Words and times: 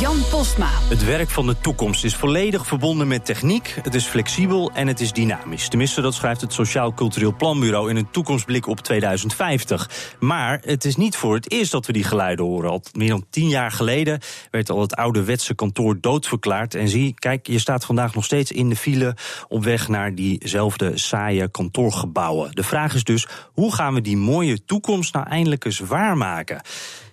Jan 0.00 0.18
Postma. 0.30 0.68
Het 0.88 1.04
werk 1.04 1.30
van 1.30 1.46
de 1.46 1.60
toekomst 1.60 2.04
is 2.04 2.14
volledig 2.14 2.66
verbonden 2.66 3.08
met 3.08 3.24
techniek. 3.24 3.78
Het 3.82 3.94
is 3.94 4.04
flexibel 4.04 4.70
en 4.74 4.86
het 4.86 5.00
is 5.00 5.12
dynamisch. 5.12 5.68
Tenminste, 5.68 6.00
dat 6.00 6.14
schrijft 6.14 6.40
het 6.40 6.52
Sociaal 6.52 6.94
Cultureel 6.94 7.36
Planbureau 7.36 7.90
in 7.90 7.96
een 7.96 8.10
toekomstblik 8.10 8.66
op 8.66 8.80
2050. 8.80 10.16
Maar 10.20 10.60
het 10.64 10.84
is 10.84 10.96
niet 10.96 11.16
voor 11.16 11.34
het 11.34 11.50
eerst 11.50 11.72
dat 11.72 11.86
we 11.86 11.92
die 11.92 12.04
geluiden 12.04 12.44
horen. 12.44 12.70
Al 12.70 12.82
meer 12.92 13.08
dan 13.08 13.26
tien 13.30 13.48
jaar 13.48 13.70
geleden 13.70 14.20
werd 14.50 14.70
al 14.70 14.80
het 14.80 14.94
ouderwetse 14.94 15.54
kantoor 15.54 16.00
doodverklaard. 16.00 16.74
En 16.74 16.88
zie, 16.88 17.14
kijk, 17.14 17.46
je 17.46 17.58
staat 17.58 17.84
vandaag 17.84 18.14
nog 18.14 18.24
steeds 18.24 18.52
in 18.52 18.68
de 18.68 18.76
file 18.76 19.16
op 19.48 19.64
weg 19.64 19.88
naar 19.88 20.14
diezelfde 20.14 20.98
saaie 20.98 21.48
kantoorgebouwen. 21.48 22.50
De 22.52 22.62
vraag 22.62 22.94
is 22.94 23.04
dus: 23.04 23.26
hoe 23.52 23.74
gaan 23.74 23.94
we 23.94 24.00
die 24.00 24.16
mooie 24.16 24.64
toekomst 24.64 25.14
nou 25.14 25.26
eindelijk 25.26 25.64
eens 25.64 25.78
waarmaken? 25.78 26.62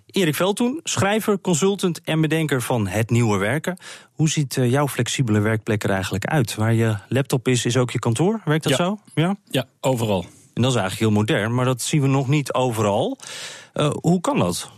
Erik 0.08 0.36
Veldtoen, 0.36 0.80
schrijver, 0.84 1.40
consultant 1.40 2.02
en 2.02 2.22
bedenker 2.22 2.62
van 2.62 2.88
Het 2.88 3.10
Nieuwe 3.10 3.38
Werken. 3.38 3.78
Hoe 4.12 4.30
ziet 4.30 4.58
eh, 4.58 4.72
jouw 4.72 4.88
flexibele 4.88 5.40
werkplek 5.40 5.84
er 5.84 5.90
eigenlijk 5.90 6.26
uit? 6.26 6.56
Waar 6.56 6.74
je 6.74 6.96
laptop 7.08 7.48
is, 7.48 7.66
is 7.66 7.78
ook 7.78 7.92
je 7.92 8.00
kantoor? 8.00 8.42
Werkt 8.46 8.64
dat 8.64 8.74
zo? 8.74 9.00
Ja? 9.16 9.36
ja, 9.50 9.66
overal. 9.82 10.26
En 10.54 10.62
dat 10.62 10.72
is 10.72 10.78
eigenlijk 10.78 11.12
heel 11.12 11.20
modern, 11.20 11.54
maar 11.56 11.66
dat 11.66 11.82
zien 11.82 12.02
we 12.02 12.08
nog 12.08 12.28
niet 12.28 12.54
overal. 12.54 13.18
Uh, 13.74 13.90
hoe 14.02 14.22
kan 14.22 14.40
dat? 14.40 14.72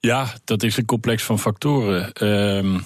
Ja, 0.00 0.32
dat 0.44 0.62
is 0.62 0.76
een 0.76 0.84
complex 0.84 1.22
van 1.22 1.38
factoren. 1.38 2.12
Uh, 2.22 2.80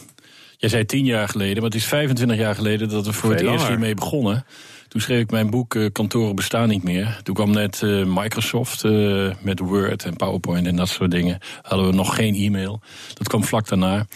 jij 0.57 0.69
zei 0.69 0.85
tien 0.85 1.05
jaar 1.05 1.29
geleden, 1.29 1.57
maar 1.57 1.71
het 1.71 1.81
is 1.81 1.87
25 1.87 2.37
jaar 2.37 2.55
geleden 2.55 2.89
dat 2.89 3.07
we 3.07 3.13
voor 3.13 3.31
het 3.31 3.41
eerst 3.41 3.67
hiermee 3.67 3.95
begonnen. 3.95 4.45
Toen 4.93 5.01
schreef 5.01 5.21
ik 5.21 5.31
mijn 5.31 5.51
boek 5.51 5.75
uh, 5.75 5.89
Kantoren 5.93 6.35
bestaan 6.35 6.69
niet 6.69 6.83
meer. 6.83 7.21
Toen 7.23 7.35
kwam 7.35 7.51
net 7.51 7.81
uh, 7.85 8.07
Microsoft 8.07 8.85
uh, 8.85 9.31
met 9.41 9.59
Word 9.59 10.05
en 10.05 10.17
PowerPoint 10.17 10.67
en 10.67 10.77
dat 10.77 10.89
soort 10.89 11.11
dingen. 11.11 11.39
Hadden 11.63 11.87
we 11.87 11.95
nog 11.95 12.15
geen 12.15 12.35
e-mail. 12.35 12.81
Dat 13.15 13.29
kwam 13.29 13.45
vlak 13.45 13.69
daarna. 13.69 14.07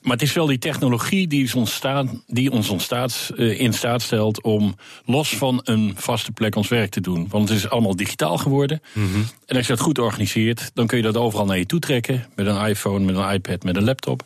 maar 0.00 0.12
het 0.12 0.22
is 0.22 0.32
wel 0.32 0.46
die 0.46 0.58
technologie 0.58 1.26
die, 1.26 1.42
is 1.42 1.54
ontstaan, 1.54 2.22
die 2.26 2.50
ons 2.50 2.68
ontstaat, 2.68 3.30
in 3.36 3.72
staat 3.72 4.02
stelt 4.02 4.42
om 4.42 4.76
los 5.04 5.36
van 5.36 5.60
een 5.64 5.92
vaste 5.96 6.32
plek 6.32 6.56
ons 6.56 6.68
werk 6.68 6.90
te 6.90 7.00
doen. 7.00 7.26
Want 7.28 7.48
het 7.48 7.58
is 7.58 7.68
allemaal 7.68 7.96
digitaal 7.96 8.38
geworden. 8.38 8.82
Mm 8.92 9.12
-hmm. 9.12 9.24
En 9.46 9.56
als 9.56 9.66
je 9.66 9.72
dat 9.72 9.82
goed 9.82 9.98
organiseert, 9.98 10.70
dan 10.74 10.86
kun 10.86 10.96
je 10.96 11.02
dat 11.02 11.16
overal 11.16 11.46
naar 11.46 11.58
je 11.58 11.66
toe 11.66 11.80
trekken. 11.80 12.26
Met 12.34 12.46
een 12.46 12.66
iPhone, 12.66 13.04
met 13.04 13.16
een 13.16 13.32
iPad, 13.32 13.62
met 13.62 13.76
een 13.76 13.84
laptop. 13.84 14.24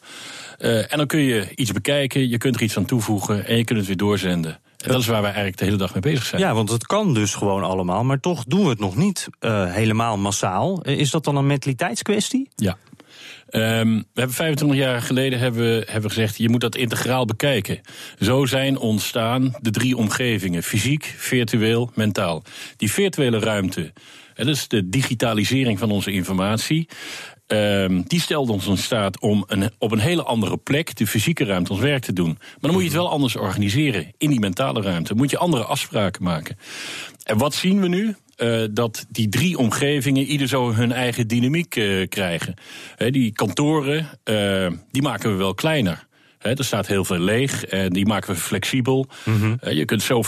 en 0.59 0.97
dan 0.97 1.07
kun 1.07 1.21
je 1.21 1.53
iets 1.55 1.73
bekijken, 1.73 2.29
je 2.29 2.39
kunt 2.39 2.55
er 2.55 2.63
iets 2.63 2.77
aan 2.77 2.85
toevoegen 2.85 3.47
en 3.47 3.57
je 3.57 3.65
kunt 3.65 3.79
het 3.79 3.89
weer 3.89 3.97
doorzenden. 3.97 4.59
En 4.81 4.91
dat 4.91 5.01
is 5.01 5.07
waar 5.07 5.23
wij 5.23 5.31
eigenlijk 5.31 5.59
de 5.59 5.65
hele 5.65 5.77
dag 5.77 5.93
mee 5.93 6.03
bezig 6.03 6.25
zijn. 6.25 6.41
Ja, 6.41 6.55
want 6.55 6.71
het 6.71 6.87
kan 6.87 7.15
dus 7.15 7.35
gewoon 7.35 7.63
allemaal, 7.63 8.05
maar 8.05 8.21
toch 8.21 8.45
doen 8.45 8.63
we 8.63 8.69
het 8.69 8.79
nog 8.79 8.97
niet 8.97 9.29
uh, 9.41 9.73
helemaal 9.73 10.19
massaal. 10.19 10.83
Is 10.83 11.11
dat 11.11 11.25
dan 11.25 11.37
een 11.37 11.47
mentaliteitskwestie? 11.47 12.49
Ja. 12.57 12.77
Um, 13.53 13.97
we 13.97 14.21
hebben 14.21 14.35
25 14.35 14.79
jaar 14.79 15.03
geleden 15.03 15.39
hebben 15.39 15.63
we, 15.63 15.85
hebben 15.85 16.03
we 16.03 16.17
gezegd, 16.17 16.39
je 16.39 16.49
moet 16.49 16.61
dat 16.61 16.77
integraal 16.77 17.25
bekijken. 17.25 17.81
Zo 18.21 18.47
zijn 18.47 18.79
ontstaan 18.79 19.55
de 19.61 19.71
drie 19.71 19.97
omgevingen: 19.97 20.63
fysiek, 20.63 21.15
virtueel, 21.17 21.91
mentaal. 21.95 22.43
Die 22.77 22.93
virtuele 22.93 23.39
ruimte. 23.39 23.93
Dat 24.35 24.47
is 24.47 24.69
de 24.69 24.89
digitalisering 24.89 25.79
van 25.79 25.91
onze 25.91 26.13
informatie. 26.13 26.89
Um, 27.53 28.03
die 28.07 28.21
stelde 28.21 28.53
ons 28.53 28.67
in 28.67 28.79
staat 28.79 29.21
om 29.21 29.45
een, 29.47 29.71
op 29.79 29.93
een 29.93 29.99
hele 29.99 30.23
andere 30.23 30.57
plek, 30.57 30.97
de 30.97 31.07
fysieke 31.07 31.45
ruimte, 31.45 31.73
ons 31.73 31.81
werk 31.81 32.03
te 32.03 32.13
doen. 32.13 32.37
Maar 32.39 32.59
dan 32.61 32.73
moet 32.73 32.81
je 32.81 32.89
het 32.89 32.97
wel 32.97 33.11
anders 33.11 33.37
organiseren. 33.37 34.13
In 34.19 34.31
die 34.31 34.41
mentale 34.41 34.83
ruimte 34.83 35.15
moet 35.15 35.31
je 35.31 35.39
andere 35.39 35.65
afspraken 35.65 36.23
maken. 36.23 36.59
En 37.25 37.39
wat 37.39 37.55
zien 37.55 37.81
we 37.81 37.89
nu? 37.89 38.15
Uh, 38.37 38.65
dat 38.71 39.07
die 39.09 39.29
drie 39.29 39.59
omgevingen 39.59 40.25
ieder 40.25 40.49
zo 40.49 40.73
hun 40.73 40.93
eigen 40.93 41.29
dynamiek 41.29 41.77
uh, 41.77 42.09
krijgen. 42.09 42.55
He, 42.97 43.11
die 43.11 43.33
kantoren, 43.33 44.09
uh, 44.25 44.67
die 44.91 45.03
maken 45.03 45.31
we 45.31 45.37
wel 45.37 45.55
kleiner. 45.55 46.07
He, 46.39 46.55
er 46.55 46.65
staat 46.65 46.87
heel 46.87 47.05
veel 47.05 47.19
leeg 47.19 47.65
en 47.65 47.93
die 47.93 48.07
maken 48.07 48.35
we 48.35 48.41
flexibel. 48.41 49.07
Mm 49.25 49.41
-hmm. 49.41 49.59
uh, 49.65 49.73
je 49.73 49.85
kunt 49.85 50.03
zo 50.03 50.23
50% 50.23 50.27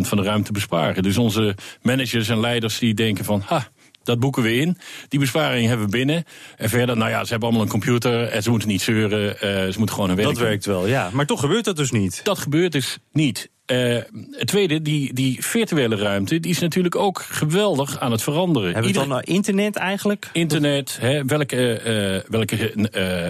van 0.00 0.18
de 0.18 0.22
ruimte 0.22 0.52
besparen. 0.52 1.02
Dus 1.02 1.18
onze 1.18 1.56
managers 1.82 2.28
en 2.28 2.40
leiders 2.40 2.78
die 2.78 2.94
denken 2.94 3.24
van... 3.24 3.42
Ha, 3.46 3.68
dat 4.02 4.20
boeken 4.20 4.42
we 4.42 4.54
in. 4.54 4.78
Die 5.08 5.20
besparing 5.20 5.66
hebben 5.68 5.86
we 5.86 5.92
binnen. 5.92 6.24
En 6.56 6.68
verder, 6.68 6.96
nou 6.96 7.10
ja, 7.10 7.24
ze 7.24 7.30
hebben 7.30 7.48
allemaal 7.48 7.66
een 7.66 7.72
computer 7.72 8.28
en 8.28 8.42
ze 8.42 8.50
moeten 8.50 8.68
niet 8.68 8.82
zeuren. 8.82 9.34
Uh, 9.34 9.40
ze 9.40 9.74
moeten 9.76 9.94
gewoon 9.94 10.10
een 10.10 10.16
werk 10.16 10.28
Dat 10.28 10.38
werkt 10.38 10.66
wel, 10.66 10.86
ja. 10.86 11.10
Maar 11.12 11.26
toch 11.26 11.40
gebeurt 11.40 11.64
dat 11.64 11.76
dus 11.76 11.90
niet. 11.90 12.20
Dat 12.24 12.38
gebeurt 12.38 12.72
dus 12.72 12.98
niet. 13.12 13.50
Uh, 13.70 13.98
het 14.30 14.46
tweede, 14.46 14.82
die, 14.82 15.14
die 15.14 15.44
virtuele 15.44 15.96
ruimte, 15.96 16.40
die 16.40 16.50
is 16.50 16.58
natuurlijk 16.58 16.96
ook 16.96 17.22
geweldig 17.28 17.98
aan 17.98 18.12
het 18.12 18.22
veranderen. 18.22 18.72
Hebben 18.72 18.92
we 18.92 18.98
Ieder... 18.98 19.08
dan 19.08 19.22
internet 19.22 19.76
eigenlijk? 19.76 20.28
Internet, 20.32 20.98
hè, 21.00 21.24
welke, 21.24 21.80
uh, 22.24 22.30
welke 22.30 22.74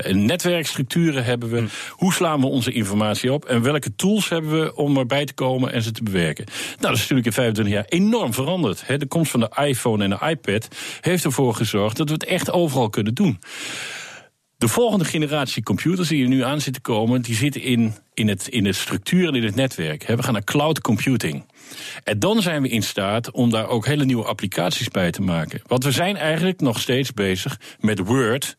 uh, 0.07 0.15
netwerkstructuren 0.15 1.25
hebben 1.25 1.51
we? 1.51 1.59
Hm. 1.59 1.67
Hoe 1.91 2.13
slaan 2.13 2.41
we 2.41 2.47
onze 2.47 2.73
informatie 2.73 3.33
op? 3.33 3.45
En 3.45 3.63
welke 3.63 3.95
tools 3.95 4.29
hebben 4.29 4.61
we 4.61 4.77
om 4.77 4.97
erbij 4.97 5.25
te 5.25 5.35
komen 5.35 5.73
en 5.73 5.83
ze 5.83 5.91
te 5.91 6.03
bewerken? 6.03 6.45
Nou, 6.47 6.77
dat 6.79 6.93
is 6.93 7.01
natuurlijk 7.01 7.27
in 7.27 7.33
25 7.33 7.75
jaar 7.75 7.85
enorm 7.89 8.35
veranderd. 8.35 8.87
Hè. 8.87 8.97
De 8.97 9.07
komst 9.07 9.31
van 9.31 9.41
de 9.41 9.51
iPhone 9.65 10.05
en 10.05 10.11
de 10.11 10.29
iPad 10.29 10.69
heeft 11.01 11.25
ervoor 11.25 11.55
gezorgd 11.55 11.97
dat 11.97 12.09
we 12.09 12.15
het 12.15 12.25
echt 12.25 12.51
overal 12.51 12.91
kunnen 12.91 13.15
doen. 13.15 13.39
De 14.61 14.69
volgende 14.69 15.05
generatie 15.05 15.63
computers 15.63 16.09
die 16.09 16.23
er 16.23 16.29
nu 16.29 16.45
aan 16.45 16.61
zitten 16.61 16.83
komen, 16.83 17.23
die 17.23 17.35
zitten 17.35 17.63
in, 17.63 17.95
in, 18.21 18.29
het, 18.29 18.49
in 18.49 18.65
de 18.65 18.73
structuur 18.73 19.29
en 19.29 19.35
in 19.35 19.45
het 19.45 19.55
netwerk. 19.55 20.07
We 20.07 20.23
gaan 20.23 20.33
naar 20.33 20.45
cloud 20.45 20.81
computing. 20.81 21.45
En 22.05 22.19
dan 22.19 22.43
zijn 22.43 22.63
we 22.63 22.69
in 22.69 22.83
staat 22.83 23.31
om 23.31 23.51
daar 23.51 23.69
ook 23.69 23.87
hele 23.87 24.05
nieuwe 24.05 24.25
applicaties 24.25 24.89
bij 24.89 25.11
te 25.11 25.23
maken. 25.23 25.61
Want 25.67 25.85
we 25.85 25.91
zijn 25.91 26.17
eigenlijk 26.17 26.61
nog 26.61 26.81
steeds 26.81 27.13
bezig 27.13 27.61
met 27.79 27.99
Word, 27.99 28.57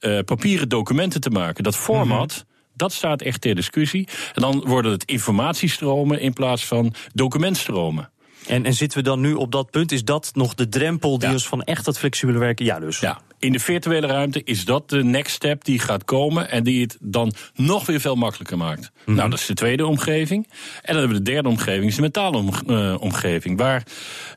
uh, 0.00 0.18
papieren 0.24 0.68
documenten 0.68 1.20
te 1.20 1.30
maken. 1.30 1.64
Dat 1.64 1.76
format. 1.76 2.32
Mm 2.32 2.38
-hmm. 2.38 2.52
Dat 2.76 2.92
staat 2.92 3.22
echt 3.22 3.40
ter 3.40 3.54
discussie. 3.54 4.08
En 4.34 4.42
dan 4.42 4.64
worden 4.66 4.92
het 4.92 5.04
informatiestromen 5.04 6.20
in 6.20 6.32
plaats 6.32 6.64
van 6.64 6.94
documentstromen. 7.12 8.10
En, 8.46 8.64
en 8.64 8.74
zitten 8.74 8.98
we 8.98 9.04
dan 9.04 9.20
nu 9.20 9.32
op 9.32 9.52
dat 9.52 9.70
punt? 9.70 9.92
Is 9.92 10.04
dat 10.04 10.30
nog 10.34 10.54
de 10.54 10.68
drempel 10.68 11.18
die 11.18 11.28
ja. 11.28 11.34
ons 11.34 11.48
van 11.48 11.62
echt 11.62 11.84
dat 11.84 11.98
flexibele 11.98 12.38
werken? 12.38 12.64
Ja, 12.64 12.80
dus. 12.80 13.00
Ja, 13.00 13.20
in 13.38 13.52
de 13.52 13.58
virtuele 13.58 14.06
ruimte 14.06 14.42
is 14.44 14.64
dat 14.64 14.90
de 14.90 15.04
next 15.04 15.34
step 15.34 15.64
die 15.64 15.78
gaat 15.78 16.04
komen 16.04 16.50
en 16.50 16.64
die 16.64 16.80
het 16.80 16.96
dan 17.00 17.32
nog 17.54 17.86
weer 17.86 18.00
veel 18.00 18.14
makkelijker 18.14 18.56
maakt. 18.56 18.80
Mm 18.80 18.88
-hmm. 19.04 19.14
Nou, 19.14 19.30
dat 19.30 19.38
is 19.38 19.46
de 19.46 19.54
tweede 19.54 19.86
omgeving. 19.86 20.46
En 20.82 20.92
dan 20.92 20.96
hebben 20.96 21.16
we 21.16 21.22
de 21.22 21.30
derde 21.30 21.48
omgeving, 21.48 21.84
is 21.84 21.94
de 21.94 22.00
mentale 22.00 22.44
uh, 22.66 22.96
omgeving, 23.00 23.58
waar 23.58 23.82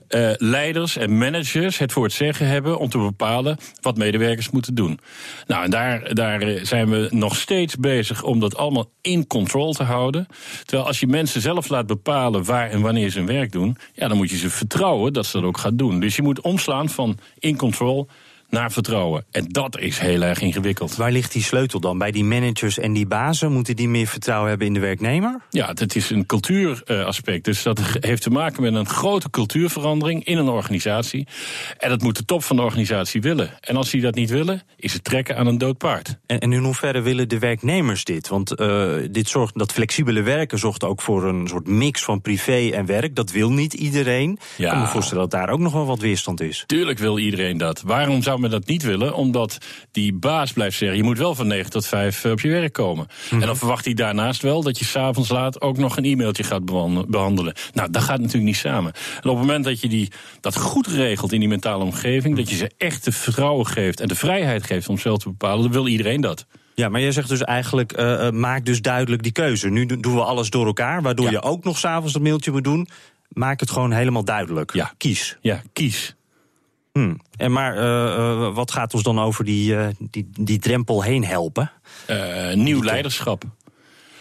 uh, 0.09 0.31
leiders 0.37 0.97
en 0.97 1.17
managers 1.17 1.77
het 1.77 1.91
voor 1.91 2.03
het 2.03 2.13
zeggen 2.13 2.47
hebben 2.47 2.79
om 2.79 2.89
te 2.89 2.97
bepalen 2.97 3.57
wat 3.81 3.97
medewerkers 3.97 4.49
moeten 4.49 4.75
doen. 4.75 4.99
Nou, 5.47 5.63
en 5.63 5.69
daar, 5.69 6.13
daar 6.13 6.59
zijn 6.61 6.89
we 6.89 7.07
nog 7.11 7.35
steeds 7.35 7.75
bezig 7.75 8.23
om 8.23 8.39
dat 8.39 8.57
allemaal 8.57 8.89
in 9.01 9.27
control 9.27 9.73
te 9.73 9.83
houden. 9.83 10.27
Terwijl 10.65 10.87
als 10.87 10.99
je 10.99 11.07
mensen 11.07 11.41
zelf 11.41 11.69
laat 11.69 11.87
bepalen 11.87 12.43
waar 12.43 12.69
en 12.69 12.81
wanneer 12.81 13.09
ze 13.09 13.17
hun 13.17 13.27
werk 13.27 13.51
doen, 13.51 13.77
ja, 13.93 14.07
dan 14.07 14.17
moet 14.17 14.29
je 14.29 14.37
ze 14.37 14.49
vertrouwen 14.49 15.13
dat 15.13 15.25
ze 15.25 15.37
dat 15.37 15.47
ook 15.47 15.57
gaan 15.57 15.77
doen. 15.77 15.99
Dus 15.99 16.15
je 16.15 16.21
moet 16.21 16.41
omslaan 16.41 16.89
van 16.89 17.17
in 17.39 17.57
control 17.57 18.07
naar 18.49 18.71
vertrouwen. 18.71 19.25
En 19.31 19.47
dat 19.47 19.79
is 19.79 19.99
heel 19.99 20.21
erg 20.21 20.41
ingewikkeld. 20.41 20.95
Waar 20.95 21.11
ligt 21.11 21.31
die 21.31 21.43
sleutel 21.43 21.79
dan? 21.79 21.97
Bij 21.97 22.11
die 22.11 22.23
managers 22.23 22.79
en 22.79 22.93
die 22.93 23.07
bazen? 23.07 23.51
Moeten 23.51 23.75
die 23.75 23.89
meer 23.89 24.07
vertrouwen 24.07 24.49
hebben 24.49 24.67
in 24.67 24.73
de 24.73 24.79
werknemer? 24.79 25.41
Ja, 25.49 25.67
het 25.67 25.95
is 25.95 26.09
een 26.09 26.25
cultuuraspect. 26.25 27.45
Dus 27.45 27.63
dat 27.63 27.79
heeft 27.99 28.21
te 28.21 28.29
maken 28.29 28.61
met 28.61 28.73
een 28.73 28.87
grote 28.87 29.29
cultuurverandering 29.29 30.25
in 30.25 30.37
een 30.37 30.49
organisatie. 30.49 31.27
En 31.77 31.89
dat 31.89 32.01
moet 32.01 32.17
de 32.17 32.25
top 32.25 32.43
van 32.43 32.55
de 32.55 32.61
organisatie 32.61 33.21
willen. 33.21 33.49
En 33.59 33.75
als 33.75 33.89
die 33.89 34.01
dat 34.01 34.15
niet 34.15 34.29
willen, 34.29 34.61
is 34.75 34.93
het 34.93 35.03
trekken 35.03 35.37
aan 35.37 35.47
een 35.47 35.57
dood 35.57 35.77
paard. 35.77 36.17
En, 36.25 36.39
en 36.39 36.53
in 36.53 36.63
hoeverre 36.63 37.01
willen 37.01 37.29
de 37.29 37.39
werknemers 37.39 38.03
dit? 38.03 38.27
Want 38.27 38.59
uh, 38.59 38.93
dit 39.11 39.27
zorgt, 39.29 39.57
dat 39.57 39.71
flexibele 39.71 40.21
werken 40.21 40.59
zorgt 40.59 40.83
ook 40.83 41.01
voor 41.01 41.23
een 41.23 41.47
soort 41.47 41.67
mix 41.67 42.03
van 42.03 42.21
privé 42.21 42.69
en 42.69 42.85
werk. 42.85 43.15
Dat 43.15 43.31
wil 43.31 43.51
niet 43.51 43.73
iedereen. 43.73 44.39
Ja. 44.57 44.65
Ik 44.65 44.71
kan 44.71 44.81
me 44.81 44.87
voorstellen 44.87 45.29
dat 45.29 45.39
daar 45.39 45.49
ook 45.49 45.59
nog 45.59 45.73
wel 45.73 45.85
wat 45.85 45.99
weerstand 45.99 46.41
is. 46.41 46.63
Tuurlijk 46.65 46.99
wil 46.99 47.19
iedereen 47.19 47.57
dat. 47.57 47.81
Waarom 47.81 48.21
zou 48.21 48.36
men 48.39 48.49
dat 48.49 48.67
niet 48.67 48.83
willen? 48.83 49.15
Omdat 49.15 49.57
die 49.91 50.13
baas 50.13 50.51
blijft 50.51 50.77
zeggen: 50.77 50.97
je 50.97 51.03
moet 51.03 51.17
wel 51.17 51.35
van 51.35 51.47
9 51.47 51.71
tot 51.71 51.87
5 51.87 52.25
op 52.25 52.39
je 52.39 52.49
werk 52.49 52.73
komen. 52.73 53.05
Mm 53.07 53.29
-hmm. 53.29 53.41
En 53.41 53.47
dan 53.47 53.57
verwacht 53.57 53.85
hij 53.85 53.93
daarnaast 53.93 54.41
wel 54.41 54.63
dat 54.63 54.79
je 54.79 54.85
s'avonds 54.85 55.29
laat 55.29 55.61
ook 55.61 55.77
nog 55.77 55.97
een 55.97 56.05
e-mailtje 56.05 56.43
gaat 56.43 56.65
behandelen. 57.07 57.55
Nou, 57.73 57.91
dat 57.91 58.03
gaat 58.03 58.19
natuurlijk 58.19 58.45
niet 58.45 58.55
samen. 58.55 58.93
En 58.93 59.29
op 59.29 59.37
het 59.37 59.45
moment 59.45 59.65
dat 59.65 59.81
je 59.81 59.87
die, 59.87 60.11
dat 60.41 60.57
goed 60.57 60.87
regelt 60.87 61.31
in 61.31 61.39
die 61.39 61.49
mentale 61.49 61.83
omgeving, 61.83 62.35
dat 62.35 62.49
je 62.49 62.55
ze 62.55 62.71
echt 62.77 63.05
de 63.05 63.11
vertrouwen 63.11 63.65
geeft 63.65 63.99
en 63.99 64.07
de 64.07 64.15
vrijheid 64.15 64.63
geeft 64.63 64.89
om 64.89 64.97
zelf 64.97 65.17
te 65.17 65.29
bepalen, 65.29 65.61
dan 65.61 65.71
wil 65.71 65.87
iedereen 65.87 66.21
dat. 66.21 66.45
Ja, 66.75 66.89
maar 66.89 67.01
jij 67.01 67.11
zegt 67.11 67.29
dus 67.29 67.41
eigenlijk, 67.41 67.99
uh, 67.99 68.29
maak 68.29 68.65
dus 68.65 68.81
duidelijk 68.81 69.23
die 69.23 69.31
keuze. 69.31 69.69
Nu 69.69 69.85
doen 69.85 70.15
we 70.15 70.23
alles 70.23 70.49
door 70.49 70.65
elkaar, 70.65 71.01
waardoor 71.01 71.25
ja. 71.25 71.31
je 71.31 71.41
ook 71.41 71.63
nog 71.63 71.77
s'avonds 71.77 72.13
dat 72.13 72.21
mailtje 72.21 72.51
moet 72.51 72.63
doen. 72.63 72.87
Maak 73.29 73.59
het 73.59 73.71
gewoon 73.71 73.91
helemaal 73.91 74.23
duidelijk. 74.23 74.73
Ja. 74.73 74.93
Kies. 74.97 75.37
Ja, 75.41 75.61
kies. 75.73 76.15
Hmm. 76.97 77.19
En 77.35 77.51
maar 77.51 77.77
uh, 77.77 78.53
wat 78.53 78.71
gaat 78.71 78.93
ons 78.93 79.03
dan 79.03 79.19
over 79.19 79.45
die, 79.45 79.73
uh, 79.73 79.87
die, 79.99 80.29
die 80.39 80.59
drempel 80.59 81.03
heen 81.03 81.25
helpen? 81.25 81.71
nieuw 82.53 82.83
leiderschap. 82.83 83.43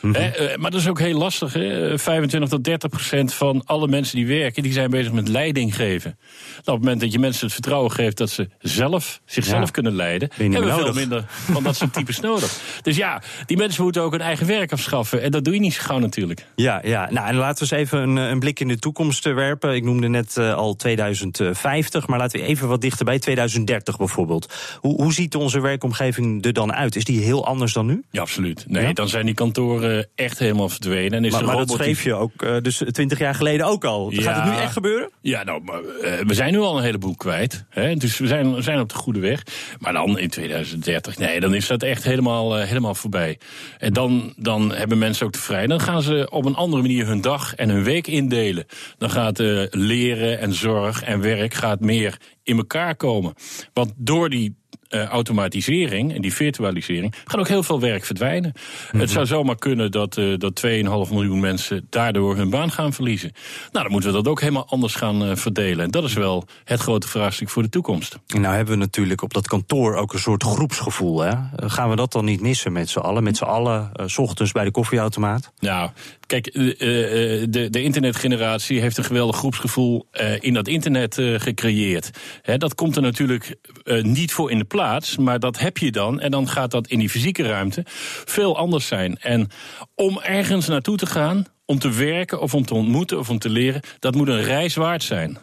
Mhm. 0.09 0.61
maar 0.61 0.71
dat 0.71 0.81
is 0.81 0.89
ook 0.89 0.99
heel 0.99 1.19
lastig. 1.19 1.53
Hè? 1.53 1.99
25 1.99 2.51
tot 2.51 2.65
30 2.65 2.91
procent 2.91 3.35
van 3.35 3.63
alle 3.65 3.89
mensen 3.89 4.17
die 4.17 4.27
werken, 4.27 4.63
die 4.63 4.73
zijn 4.73 4.91
bezig 4.91 5.13
met 5.13 5.29
leiding 5.29 5.77
geven. 5.77 6.19
Nou, 6.19 6.59
op 6.59 6.65
het 6.67 6.81
moment 6.81 7.01
dat 7.01 7.13
je 7.13 7.19
mensen 7.19 7.45
het 7.45 7.53
vertrouwen 7.53 7.93
geeft 7.93 8.17
dat 8.17 8.31
ze 8.31 8.49
zelf 8.59 9.21
zichzelf 9.25 9.71
kunnen 9.71 9.95
leiden, 9.95 10.31
hebben 10.37 10.65
we 10.65 10.73
veel 10.73 10.93
minder 10.93 11.25
van 11.29 11.63
dat 11.63 11.77
soort 11.77 11.93
types 11.93 12.21
nodig. 12.31 12.61
Dus 12.83 12.97
ja, 12.97 13.23
die 13.47 13.57
mensen 13.57 13.83
moeten 13.83 14.03
ook 14.03 14.13
hun 14.13 14.21
eigen 14.21 14.47
werk 14.47 14.73
afschaffen. 14.73 15.23
En 15.23 15.31
dat 15.31 15.45
doe 15.45 15.55
je 15.55 15.61
niet 15.61 15.75
zo 15.75 15.83
gauw 15.83 15.99
natuurlijk. 15.99 16.47
Ja, 16.57 16.81
ja. 16.85 17.09
Nou, 17.11 17.29
en 17.29 17.35
laten 17.35 17.69
we 17.69 17.75
eens 17.75 17.85
even 17.85 17.99
een, 17.99 18.17
een 18.17 18.39
blik 18.39 18.61
in 18.61 18.69
de 18.69 18.79
toekomst 18.79 19.25
werpen. 19.25 19.75
Ik 19.75 19.85
noemde 19.85 20.09
net 20.09 20.37
uh, 20.39 20.55
al 20.55 20.77
2050, 20.77 22.07
maar 22.07 22.19
laten 22.19 22.41
we 22.41 22.47
even 22.47 22.69
wat 22.69 22.81
dichterbij. 22.81 23.19
2030 23.19 23.97
bijvoorbeeld. 23.97 24.53
Hoe, 24.81 25.03
hoe 25.03 25.13
ziet 25.13 25.35
onze 25.35 25.61
werkomgeving 25.61 26.45
er 26.45 26.53
dan 26.53 26.73
uit? 26.73 26.97
Is 26.97 27.05
die 27.05 27.21
heel 27.21 27.47
anders 27.47 27.73
dan 27.73 27.87
nu? 27.87 28.05
Ja, 28.11 28.21
absoluut. 28.21 28.65
Nee, 28.69 28.87
ja? 28.87 28.93
dan 28.93 29.09
zijn 29.09 29.27
die 29.27 29.35
kantoren 29.35 29.96
echt 30.15 30.39
helemaal 30.39 30.69
verdwenen. 30.69 31.13
En 31.13 31.25
is 31.25 31.33
maar, 31.33 31.45
maar 31.45 31.57
dat 31.57 31.71
schreef 31.71 32.03
je 32.03 32.15
ook 32.15 32.43
uh, 32.43 32.57
dus 32.63 32.83
twintig 32.91 33.19
jaar 33.19 33.35
geleden 33.35 33.67
ook 33.67 33.85
al. 33.85 34.11
Ja, 34.11 34.23
Gaat 34.23 34.45
het 34.45 34.55
nu 34.55 34.61
echt 34.61 34.73
gebeuren? 34.73 35.11
Ja, 35.21 35.43
nou, 35.43 35.63
maar, 35.63 35.81
uh, 35.83 36.13
we 36.27 36.35
zijn 36.35 36.53
nu 36.53 36.59
al 36.59 36.77
een 36.77 36.83
heleboel 36.83 37.15
kwijt. 37.15 37.65
Hè? 37.69 37.95
Dus 37.95 38.19
we 38.19 38.27
zijn, 38.27 38.55
we 38.55 38.63
zijn 38.63 38.81
op 38.81 38.89
de 38.89 38.95
goede 38.95 39.21
weg. 39.21 39.43
Maar 39.79 39.93
dan 39.93 40.19
in 40.19 40.29
2030, 40.29 41.19
nee, 41.19 41.41
dan 41.41 41.55
is 41.55 41.67
dat 41.67 41.83
echt 41.83 42.05
helemaal, 42.05 42.59
uh, 42.59 42.65
helemaal 42.65 42.95
voorbij. 42.95 43.39
En 43.79 43.93
dan, 43.93 44.35
dan 44.37 44.75
hebben 44.75 44.99
mensen 44.99 45.27
ook 45.27 45.33
te 45.33 45.39
vrij. 45.39 45.67
Dan 45.67 45.81
gaan 45.81 46.03
ze 46.03 46.27
op 46.31 46.45
een 46.45 46.55
andere 46.55 46.83
manier 46.83 47.07
hun 47.07 47.21
dag 47.21 47.55
en 47.55 47.69
hun 47.69 47.85
week 47.85 48.07
indelen. 48.07 48.67
Dan 48.99 49.11
gaat 49.11 49.39
leren 49.71 50.41
en 50.41 50.53
zorg 50.53 51.03
en 51.03 51.21
werk 51.21 51.55
gaat 51.55 51.81
meer 51.81 52.17
in 52.43 52.57
elkaar 52.57 52.97
komen. 52.97 53.35
Want 53.73 53.93
door 53.97 54.31
die 54.31 54.57
uh, 54.91 55.05
automatisering 55.05 56.15
en 56.15 56.21
die 56.21 56.35
virtualisering 56.35 57.15
gaat 57.25 57.41
ook 57.41 57.49
heel 57.49 57.63
veel 57.63 57.81
werk 57.81 58.05
verdwijnen. 58.05 58.53
Het 58.87 58.95
mhm. 58.95 59.07
zou 59.07 59.27
zomaar 59.27 59.57
kunnen 59.57 59.91
dat, 59.91 60.17
uh, 60.17 60.39
dat 60.39 60.67
2,5 60.67 60.71
miljoen 61.13 61.41
mensen 61.41 61.87
daardoor 61.91 62.37
hun 62.37 62.51
baan 62.51 62.71
gaan 62.71 62.93
verliezen. 62.93 63.33
Nou, 63.73 63.85
dan 63.85 63.93
moeten 63.93 64.11
we 64.11 64.17
dat 64.17 64.29
ook 64.29 64.41
helemaal 64.41 64.69
anders 64.69 64.95
gaan 64.95 65.23
uh, 65.23 65.37
verdelen. 65.37 65.85
En 65.85 65.91
dat 65.91 66.05
is 66.05 66.13
wel 66.13 66.45
het 66.65 66.81
grote 66.81 67.09
vraagstuk 67.09 67.49
voor 67.49 67.63
de 67.63 67.69
toekomst. 67.69 68.19
Nou 68.27 68.55
hebben 68.55 68.75
we 68.75 68.81
natuurlijk 68.81 69.23
op 69.23 69.35
dat 69.35 69.49
kantoor 69.49 69.95
ook 69.95 70.13
een 70.13 70.19
soort 70.19 70.43
groepsgevoel. 70.43 71.21
Hè? 71.21 71.33
Gaan 71.57 71.91
we 71.91 71.97
dat 71.97 72.13
dan 72.13 72.25
niet 72.25 72.41
missen 72.41 72.73
met 72.73 72.89
z'n 72.89 72.99
allen? 72.99 73.23
Met 73.23 73.37
z'n 73.37 73.45
allen, 73.45 73.91
s 74.07 74.19
ochtends 74.19 74.53
bij 74.53 74.65
de 74.65 74.71
koffieautomaat? 74.71 75.53
Nou, 75.59 75.91
Kijk, 76.27 76.53
de, 76.53 77.69
de 77.71 77.83
internetgeneratie 77.83 78.81
heeft 78.81 78.99
een 78.99 79.05
geweldig 79.05 79.37
groepsgevoel 79.37 80.07
in 80.41 80.55
dat 80.55 80.69
internet 80.69 81.15
gecreëerd. 81.37 82.11
dat 82.57 82.75
komt 82.75 82.97
er 82.97 83.03
natuurlijk 83.03 83.57
niet 84.03 84.33
voor 84.33 84.51
in 84.51 84.59
de 84.59 84.65
plaats, 84.77 85.17
maar 85.17 85.39
dat 85.39 85.59
heb 85.59 85.79
je 85.79 85.93
dan. 85.93 86.21
En 86.21 86.31
dan 86.31 86.49
gaat 86.49 86.71
dat 86.71 86.89
in 86.89 86.99
die 86.99 87.11
fysieke 87.11 87.43
ruimte 87.43 87.83
veel 88.25 88.57
anders 88.57 88.87
zijn. 88.87 89.19
En 89.21 89.49
om 89.95 90.21
ergens 90.21 90.69
naartoe 90.69 90.97
te 90.97 91.07
gaan, 91.07 91.45
om 91.65 91.79
te 91.79 91.91
werken 91.91 92.41
of 92.41 92.55
om 92.55 92.65
te 92.65 92.75
ontmoeten 92.75 93.19
of 93.19 93.31
om 93.31 93.39
te 93.39 93.49
leren, 93.49 93.81
dat 93.99 94.15
moet 94.15 94.29
een 94.29 94.43
reis 94.43 94.75
waard 94.75 95.03
zijn. 95.03 95.39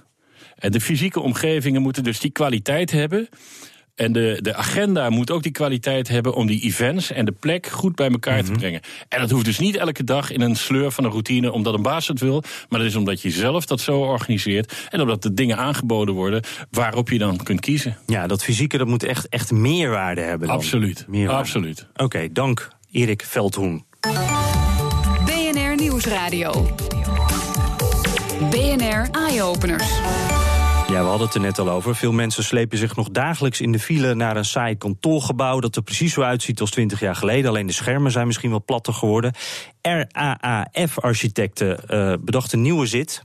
En 0.56 0.72
de 0.72 0.82
fysieke 0.82 1.20
omgevingen 1.20 1.82
moeten 1.82 2.04
dus 2.04 2.20
die 2.20 2.32
kwaliteit 2.32 2.92
hebben. 2.92 3.30
En 3.96 4.12
de, 4.12 4.40
de 4.42 4.56
agenda 4.56 5.10
moet 5.10 5.32
ook 5.32 5.44
die 5.44 5.52
kwaliteit 5.52 6.08
hebben 6.08 6.34
om 6.34 6.48
die 6.48 6.62
events 6.62 7.12
en 7.12 7.26
de 7.26 7.32
plek 7.32 7.68
goed 7.68 7.96
bij 7.96 8.10
elkaar 8.10 8.44
te 8.44 8.52
mhm. 8.52 8.60
brengen. 8.60 8.82
En 9.10 9.20
dat 9.20 9.30
hoeft 9.30 9.46
dus 9.46 9.60
niet 9.60 9.76
elke 9.76 10.04
dag 10.04 10.32
in 10.32 10.42
een 10.42 10.56
sleur 10.56 10.92
van 10.92 11.04
een 11.04 11.12
routine 11.12 11.52
omdat 11.52 11.74
een 11.74 11.82
baas 11.82 12.08
het 12.08 12.20
wil. 12.20 12.44
Maar 12.70 12.80
dat 12.80 12.88
is 12.88 12.96
omdat 12.96 13.22
je 13.22 13.30
zelf 13.30 13.66
dat 13.66 13.80
zo 13.80 14.00
organiseert. 14.00 14.74
En 14.90 15.02
omdat 15.02 15.22
de 15.22 15.34
dingen 15.34 15.58
aangeboden 15.58 16.14
worden 16.16 16.42
waarop 16.72 17.10
je 17.10 17.18
dan 17.18 17.38
kunt 17.38 17.60
kiezen. 17.60 17.98
Ja, 18.06 18.28
dat 18.28 18.44
fysieke 18.44 18.78
dat 18.78 18.88
moet 18.88 19.04
echt, 19.04 19.30
echt 19.30 19.52
meerwaarde 19.52 20.22
hebben. 20.22 20.48
Dan. 20.48 20.58
Absoluut. 20.58 21.06
Meerwaarde. 21.08 21.42
Absoluut. 21.42 21.88
Oké, 21.96 22.32
dank 22.32 22.70
Erik 22.92 23.24
Veldhoen. 23.24 23.86
BNR 25.26 25.76
Nieuwsradio. 25.76 26.76
BNR 28.50 29.10
Eye 29.12 29.44
Openers. 29.44 29.92
Ja, 30.94 31.02
we 31.02 31.08
hadden 31.08 31.28
het 31.28 31.36
er 31.36 31.42
net 31.42 31.60
al 31.60 31.70
over. 31.70 31.96
Veel 31.96 32.12
mensen 32.12 32.44
slepen 32.44 32.78
zich 32.78 32.96
nog 32.96 33.10
dagelijks 33.10 33.62
in 33.62 33.72
de 33.72 33.80
file 33.80 34.14
naar 34.14 34.38
een 34.38 34.46
saai 34.46 34.78
kantoorgebouw 34.78 35.60
dat 35.60 35.76
er 35.76 35.82
precies 35.82 36.14
zo 36.14 36.22
uitziet 36.22 36.60
als 36.60 36.72
20 36.72 37.00
jaar 37.00 37.16
geleden. 37.16 37.50
Alleen 37.50 37.68
de 37.68 37.74
schermen 37.74 38.12
zijn 38.12 38.28
misschien 38.28 38.50
wel 38.50 38.64
platter 38.66 38.94
geworden. 38.94 39.34
RAAF-architecten 39.82 41.80
uh, 41.90 42.14
bedachten 42.20 42.58
een 42.58 42.64
nieuwe 42.64 42.86
zit. 42.86 43.22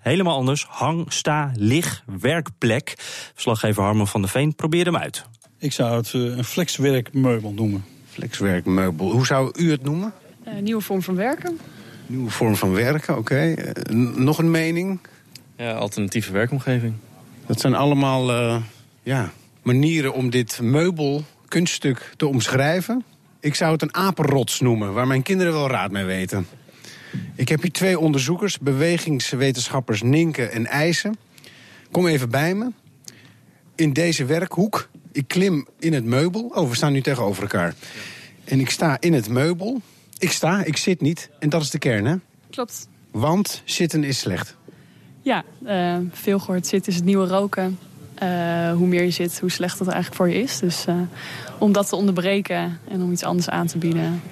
Helemaal 0.00 0.36
anders. 0.36 0.66
Hang, 0.68 1.12
sta, 1.12 1.52
lig, 1.54 2.04
werkplek. 2.20 2.94
Verslaggever 3.32 3.82
Harman 3.82 4.08
van 4.08 4.20
der 4.20 4.30
Veen 4.30 4.54
probeerde 4.54 4.90
hem 4.90 5.00
uit. 5.00 5.24
Ik 5.58 5.72
zou 5.72 5.96
het 5.96 6.12
uh, 6.12 6.36
een 6.36 6.44
flexwerkmeubel 6.44 7.52
noemen. 7.52 7.84
Flexwerkmeubel. 8.10 9.10
Hoe 9.10 9.26
zou 9.26 9.52
u 9.56 9.70
het 9.70 9.82
noemen? 9.82 10.12
Uh, 10.48 10.54
nieuwe 10.62 10.82
vorm 10.82 11.02
van 11.02 11.14
werken. 11.14 11.58
Nieuwe 12.06 12.30
vorm 12.30 12.56
van 12.56 12.72
werken, 12.72 13.18
oké. 13.18 13.54
Okay. 13.54 13.74
nog 14.14 14.38
een 14.38 14.50
mening? 14.50 15.00
Ja, 15.56 15.72
alternatieve 15.72 16.32
werkomgeving. 16.32 16.94
Dat 17.46 17.60
zijn 17.60 17.74
allemaal 17.74 18.30
uh, 18.30 18.56
ja, 19.02 19.32
manieren 19.62 20.12
om 20.12 20.30
dit 20.30 20.60
meubel, 20.60 21.24
kunststuk 21.48 22.12
te 22.16 22.26
omschrijven. 22.26 23.04
Ik 23.40 23.54
zou 23.54 23.72
het 23.72 23.82
een 23.82 23.94
apenrots 23.94 24.60
noemen, 24.60 24.92
waar 24.92 25.06
mijn 25.06 25.22
kinderen 25.22 25.52
wel 25.52 25.68
raad 25.68 25.90
mee 25.90 26.04
weten. 26.04 26.46
Ik 27.34 27.48
heb 27.48 27.62
hier 27.62 27.72
twee 27.72 27.98
onderzoekers, 27.98 28.58
bewegingswetenschappers 28.58 30.02
Ninke 30.02 30.46
en 30.46 30.66
IJzen. 30.66 31.16
Kom 31.90 32.06
even 32.06 32.30
bij 32.30 32.54
me. 32.54 32.70
In 33.74 33.92
deze 33.92 34.24
werkhoek. 34.24 34.88
Ik 35.12 35.28
klim 35.28 35.66
in 35.78 35.92
het 35.92 36.04
meubel. 36.04 36.50
Oh, 36.54 36.68
we 36.68 36.76
staan 36.76 36.92
nu 36.92 37.00
tegenover 37.00 37.42
elkaar. 37.42 37.74
En 38.44 38.60
ik 38.60 38.70
sta 38.70 38.96
in 39.00 39.12
het 39.12 39.28
meubel. 39.28 39.80
Ik 40.18 40.30
sta, 40.30 40.64
ik 40.64 40.76
zit 40.76 41.00
niet. 41.00 41.30
En 41.38 41.48
dat 41.48 41.62
is 41.62 41.70
de 41.70 41.78
kern, 41.78 42.04
hè? 42.04 42.16
Klopt. 42.50 42.88
Want 43.10 43.62
zitten 43.64 44.04
is 44.04 44.18
slecht. 44.18 44.56
Ja, 45.22 45.44
uh, 45.66 45.96
veel 46.10 46.38
gehoord 46.38 46.66
zit 46.66 46.86
is 46.86 46.94
het 46.94 47.04
nieuwe 47.04 47.26
roken. 47.26 47.78
Uh, 48.22 48.72
hoe 48.72 48.86
meer 48.86 49.02
je 49.02 49.10
zit, 49.10 49.40
hoe 49.40 49.50
slechter 49.50 49.84
het 49.84 49.94
eigenlijk 49.94 50.22
voor 50.22 50.28
je 50.30 50.42
is. 50.42 50.58
Dus 50.58 50.86
uh, 50.86 50.94
om 51.58 51.72
dat 51.72 51.88
te 51.88 51.96
onderbreken 51.96 52.78
en 52.88 53.02
om 53.02 53.12
iets 53.12 53.24
anders 53.24 53.48
aan 53.48 53.66
te 53.66 53.78
bieden, 53.78 54.22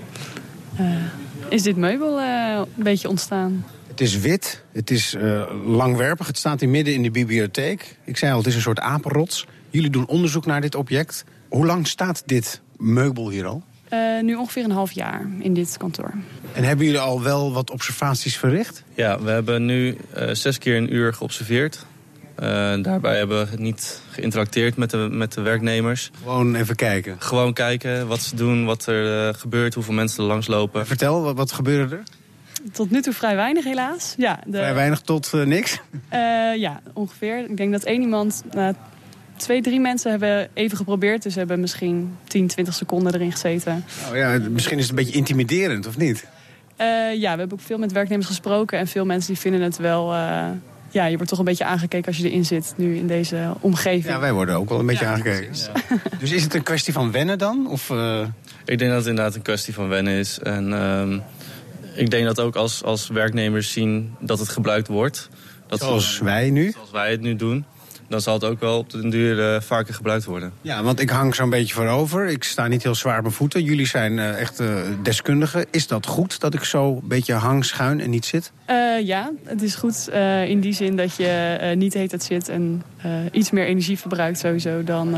is 1.48 1.62
dit 1.62 1.76
meubel 1.76 2.20
een 2.20 2.66
beetje 2.76 3.08
ontstaan. 3.08 3.64
Het 3.88 4.00
is 4.00 4.18
wit, 4.18 4.64
het 4.72 4.90
is 4.90 5.16
langwerpig, 5.64 6.26
het 6.26 6.38
staat 6.38 6.60
hier 6.60 6.68
midden 6.68 6.94
in 6.94 7.02
de 7.02 7.10
bibliotheek. 7.10 7.96
Ik 8.04 8.16
zei 8.16 8.32
al, 8.32 8.38
het 8.38 8.46
is 8.46 8.54
een 8.54 8.60
soort 8.60 8.80
apenrots. 8.80 9.46
Jullie 9.70 9.90
doen 9.90 10.06
onderzoek 10.06 10.46
naar 10.46 10.60
dit 10.60 10.74
object. 10.74 11.24
Hoe 11.48 11.66
lang 11.66 11.86
staat 11.86 12.22
dit 12.26 12.60
meubel 12.76 13.30
hier 13.30 13.46
al? 13.46 13.62
Uh, 13.92 14.22
nu 14.22 14.34
ongeveer 14.34 14.64
een 14.64 14.70
half 14.70 14.92
jaar 14.92 15.26
in 15.38 15.54
dit 15.54 15.76
kantoor. 15.76 16.12
En 16.52 16.64
hebben 16.64 16.84
jullie 16.86 17.00
al 17.00 17.22
wel 17.22 17.52
wat 17.52 17.70
observaties 17.70 18.36
verricht? 18.36 18.84
Ja, 18.94 19.20
we 19.20 19.30
hebben 19.30 19.64
nu 19.64 19.96
uh, 20.16 20.30
zes 20.32 20.58
keer 20.58 20.76
een 20.76 20.94
uur 20.94 21.14
geobserveerd. 21.14 21.86
Uh, 22.42 22.46
daarbij 22.82 23.16
hebben 23.16 23.50
we 23.50 23.56
niet 23.56 24.02
geïnteracteerd 24.10 24.76
met 24.76 24.90
de, 24.90 24.96
met 24.96 25.32
de 25.32 25.40
werknemers. 25.40 26.10
Gewoon 26.22 26.54
even 26.54 26.76
kijken? 26.76 27.16
Gewoon 27.18 27.52
kijken 27.52 28.06
wat 28.06 28.20
ze 28.20 28.36
doen, 28.36 28.64
wat 28.64 28.86
er 28.86 29.34
gebeurt, 29.34 29.74
hoeveel 29.74 29.94
mensen 29.94 30.22
er 30.22 30.28
langslopen. 30.28 30.86
Vertel, 30.86 31.22
wat, 31.22 31.36
wat 31.36 31.52
gebeurde 31.52 31.96
er? 31.96 32.02
Tot 32.72 32.90
nu 32.90 33.02
toe 33.02 33.12
vrij 33.12 33.36
weinig 33.36 33.64
helaas. 33.64 34.14
Ja, 34.16 34.40
de... 34.46 34.56
Vrij 34.56 34.74
weinig 34.74 35.00
tot 35.00 35.32
niks? 35.32 35.80
ja, 36.56 36.80
ongeveer. 36.92 37.50
Ik 37.50 37.56
denk 37.56 37.72
dat 37.72 37.84
één 37.84 38.00
iemand 38.00 38.42
na 38.50 38.74
twee, 39.40 39.62
drie 39.62 39.80
mensen 39.80 40.10
hebben 40.10 40.48
even 40.54 40.76
geprobeerd. 40.76 41.22
Dus 41.22 41.34
hebben 41.34 41.60
misschien 41.60 42.16
10, 42.24 42.46
20 42.46 42.74
seconden 42.74 43.14
erin 43.14 43.32
gezeten. 43.32 43.84
Oh 44.10 44.16
ja, 44.16 44.38
misschien 44.50 44.78
is 44.78 44.88
het 44.88 44.98
een 44.98 45.04
beetje 45.04 45.18
intimiderend, 45.18 45.86
of 45.86 45.96
niet? 45.96 46.26
Uh, 46.80 46.86
ja, 47.20 47.32
we 47.32 47.38
hebben 47.38 47.52
ook 47.52 47.64
veel 47.64 47.78
met 47.78 47.92
werknemers 47.92 48.26
gesproken. 48.26 48.78
En 48.78 48.86
veel 48.86 49.04
mensen 49.04 49.32
die 49.32 49.40
vinden 49.40 49.60
het 49.60 49.76
wel... 49.76 50.12
Uh, 50.12 50.44
ja, 50.92 51.04
je 51.04 51.14
wordt 51.14 51.28
toch 51.28 51.38
een 51.38 51.44
beetje 51.44 51.64
aangekeken 51.64 52.06
als 52.06 52.16
je 52.16 52.30
erin 52.30 52.44
zit, 52.44 52.74
nu 52.76 52.96
in 52.96 53.06
deze 53.06 53.54
omgeving. 53.60 54.14
Ja, 54.14 54.20
wij 54.20 54.32
worden 54.32 54.54
ook 54.54 54.68
wel 54.68 54.78
een 54.78 54.86
beetje 54.86 55.04
ja, 55.04 55.12
aangekeken. 55.12 55.54
Ja. 55.54 55.96
dus 56.20 56.32
is 56.32 56.42
het 56.42 56.54
een 56.54 56.62
kwestie 56.62 56.92
van 56.92 57.12
wennen 57.12 57.38
dan? 57.38 57.66
Of, 57.68 57.90
uh... 57.90 58.26
Ik 58.64 58.78
denk 58.78 58.90
dat 58.90 58.98
het 58.98 59.08
inderdaad 59.08 59.34
een 59.34 59.42
kwestie 59.42 59.74
van 59.74 59.88
wennen 59.88 60.12
is. 60.12 60.38
En 60.38 60.68
uh, 60.70 61.20
ik 61.94 62.10
denk 62.10 62.24
dat 62.24 62.40
ook 62.40 62.56
als, 62.56 62.82
als 62.84 63.08
werknemers 63.08 63.72
zien 63.72 64.14
dat 64.20 64.38
het 64.38 64.48
gebruikt 64.48 64.88
wordt. 64.88 65.28
Dat 65.66 65.80
zoals 65.80 66.18
wij 66.18 66.50
nu? 66.50 66.70
Zoals 66.70 66.90
wij 66.90 67.10
het 67.10 67.20
nu 67.20 67.36
doen 67.36 67.64
dan 68.10 68.20
zal 68.20 68.34
het 68.34 68.44
ook 68.44 68.60
wel 68.60 68.78
op 68.78 68.90
den 68.90 69.10
duur 69.10 69.54
uh, 69.54 69.60
vaker 69.60 69.94
gebruikt 69.94 70.24
worden. 70.24 70.52
Ja, 70.60 70.82
want 70.82 71.00
ik 71.00 71.10
hang 71.10 71.34
zo'n 71.34 71.50
beetje 71.50 71.74
voorover. 71.74 72.26
Ik 72.26 72.44
sta 72.44 72.66
niet 72.66 72.82
heel 72.82 72.94
zwaar 72.94 73.16
op 73.16 73.22
mijn 73.22 73.34
voeten. 73.34 73.62
Jullie 73.62 73.86
zijn 73.86 74.12
uh, 74.12 74.40
echt 74.40 74.60
uh, 74.60 74.74
deskundigen. 75.02 75.66
Is 75.70 75.86
dat 75.86 76.06
goed 76.06 76.40
dat 76.40 76.54
ik 76.54 76.64
zo 76.64 76.92
een 76.92 77.08
beetje 77.08 77.32
hang 77.32 77.64
schuin 77.64 78.00
en 78.00 78.10
niet 78.10 78.24
zit? 78.24 78.52
ja, 79.04 79.30
het 79.44 79.62
is 79.62 79.74
goed 79.74 80.08
in 80.46 80.60
die 80.60 80.72
zin 80.72 80.96
dat 80.96 81.16
je 81.16 81.72
niet 81.76 81.94
heet 81.94 82.10
het 82.10 82.22
zit... 82.22 82.48
en 82.48 82.82
iets 83.32 83.50
meer 83.50 83.66
energie 83.66 83.98
verbruikt 83.98 84.38
sowieso 84.38 84.84
dan 84.84 85.16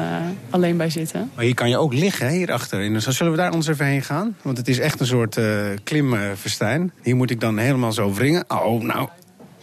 alleen 0.51 0.77
bij 0.77 0.91
zitten. 0.91 1.31
Maar 1.35 1.45
hier 1.45 1.55
kan 1.55 1.69
je 1.69 1.77
ook 1.77 1.93
liggen, 1.93 2.29
hierachter. 2.29 2.93
Dus 2.93 3.07
zullen 3.07 3.33
we 3.33 3.39
daar 3.39 3.53
ons 3.53 3.67
even 3.67 3.87
heen 3.87 4.03
gaan? 4.03 4.37
Want 4.43 4.57
het 4.57 4.69
is 4.69 4.79
echt 4.79 5.01
een 5.01 5.07
soort 5.07 5.41
klimverstijn. 5.85 6.93
Hier 7.03 7.17
moet 7.17 7.31
ik 7.31 7.41
dan 7.41 7.59
helemaal 7.59 7.93
zo 7.93 8.13
wringen. 8.13 8.45
Oh, 8.49 8.83
nou, 8.83 9.09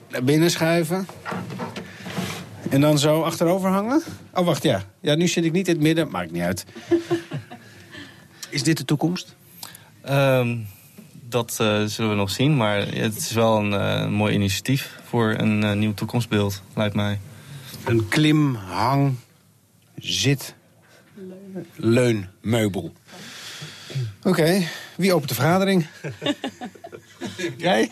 naar 0.09 0.23
binnen 0.23 0.51
schuiven. 0.51 1.07
En 2.69 2.81
dan 2.81 2.99
zo 2.99 3.21
achterover 3.21 3.69
hangen? 3.69 4.03
Oh, 4.33 4.45
wacht, 4.45 4.63
ja. 4.63 4.83
Ja, 4.99 5.15
nu 5.15 5.27
zit 5.27 5.45
ik 5.45 5.51
niet 5.51 5.67
in 5.67 5.73
het 5.73 5.83
midden. 5.83 6.09
Maakt 6.09 6.31
niet 6.31 6.41
uit. 6.41 6.65
Is 8.49 8.63
dit 8.63 8.77
de 8.77 8.85
toekomst? 8.85 9.35
Ehm, 10.01 10.57
dat 11.11 11.57
eh, 11.59 11.83
zullen 11.83 12.09
we 12.09 12.15
nog 12.15 12.29
zien, 12.29 12.57
maar 12.57 12.77
het 12.77 13.17
is 13.17 13.31
wel 13.31 13.57
een 13.57 13.73
eh, 13.73 14.07
mooi 14.07 14.33
initiatief 14.33 14.99
voor 15.03 15.35
een 15.37 15.63
eh, 15.63 15.73
nieuw 15.73 15.93
toekomstbeeld, 15.93 16.61
lijkt 16.75 16.95
mij. 16.95 17.19
Een 17.85 18.07
klim, 18.07 18.55
hang, 18.55 19.15
zit, 19.95 20.55
leunmeubel. 21.75 22.93
Oké, 24.23 24.67
wie 24.95 25.13
opent 25.13 25.29
de 25.29 25.35
vergadering? 25.35 25.87
Jij? 27.57 27.91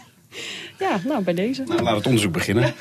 Ja, 0.79 0.99
nou, 1.05 1.23
bij 1.23 1.33
deze. 1.33 1.63
Nou, 1.63 1.81
laat 1.81 1.95
het 1.95 2.05
onderzoek 2.05 2.31
beginnen. 2.31 2.73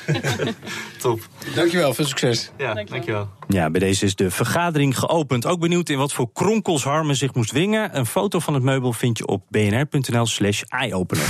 Top. 1.01 1.27
Dankjewel, 1.55 1.93
veel 1.93 2.05
succes. 2.05 2.51
Ja, 2.57 2.73
dankjewel. 2.73 3.29
Ja, 3.47 3.69
bij 3.69 3.79
deze 3.79 4.05
is 4.05 4.15
de 4.15 4.31
vergadering 4.31 4.99
geopend. 4.99 5.45
Ook 5.45 5.59
benieuwd 5.59 5.89
in 5.89 5.97
wat 5.97 6.13
voor 6.13 6.29
kronkels 6.33 6.83
Harmen 6.83 7.15
zich 7.15 7.33
moest 7.33 7.49
dwingen. 7.49 7.97
Een 7.97 8.05
foto 8.05 8.39
van 8.39 8.53
het 8.53 8.63
meubel 8.63 8.93
vind 8.93 9.17
je 9.17 9.27
op 9.27 9.43
bnr.nl 9.49 10.25
slash 10.25 10.61
eyeopener. 10.61 11.25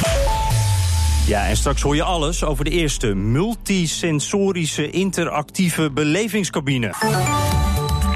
Ja, 1.28 1.48
en 1.48 1.58
straks 1.58 1.82
hoor 1.82 1.96
je 1.96 2.04
alles 2.04 2.44
over 2.44 2.64
de 2.64 2.70
eerste 2.70 3.14
multisensorische 3.14 4.90
interactieve 4.90 5.92
belevingscabine. 5.92 6.94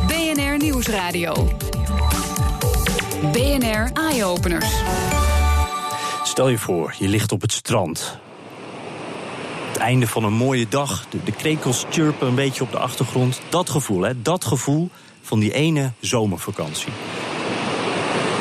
BNR 0.07 0.57
Nieuwsradio. 0.57 1.57
BNR 3.31 3.89
Eye-Openers. 3.93 4.75
Stel 6.23 6.49
je 6.49 6.57
voor, 6.57 6.95
je 6.99 7.07
ligt 7.07 7.31
op 7.31 7.41
het 7.41 7.51
strand. 7.51 8.19
Einde 9.81 10.07
van 10.07 10.23
een 10.23 10.33
mooie 10.33 10.67
dag, 10.69 11.05
de, 11.09 11.23
de 11.23 11.31
krekels 11.31 11.85
chirpen 11.89 12.27
een 12.27 12.35
beetje 12.35 12.63
op 12.63 12.71
de 12.71 12.77
achtergrond. 12.77 13.41
Dat 13.49 13.69
gevoel, 13.69 14.01
hè, 14.01 14.21
dat 14.21 14.45
gevoel 14.45 14.89
van 15.21 15.39
die 15.39 15.53
ene 15.53 15.91
zomervakantie. 15.99 16.91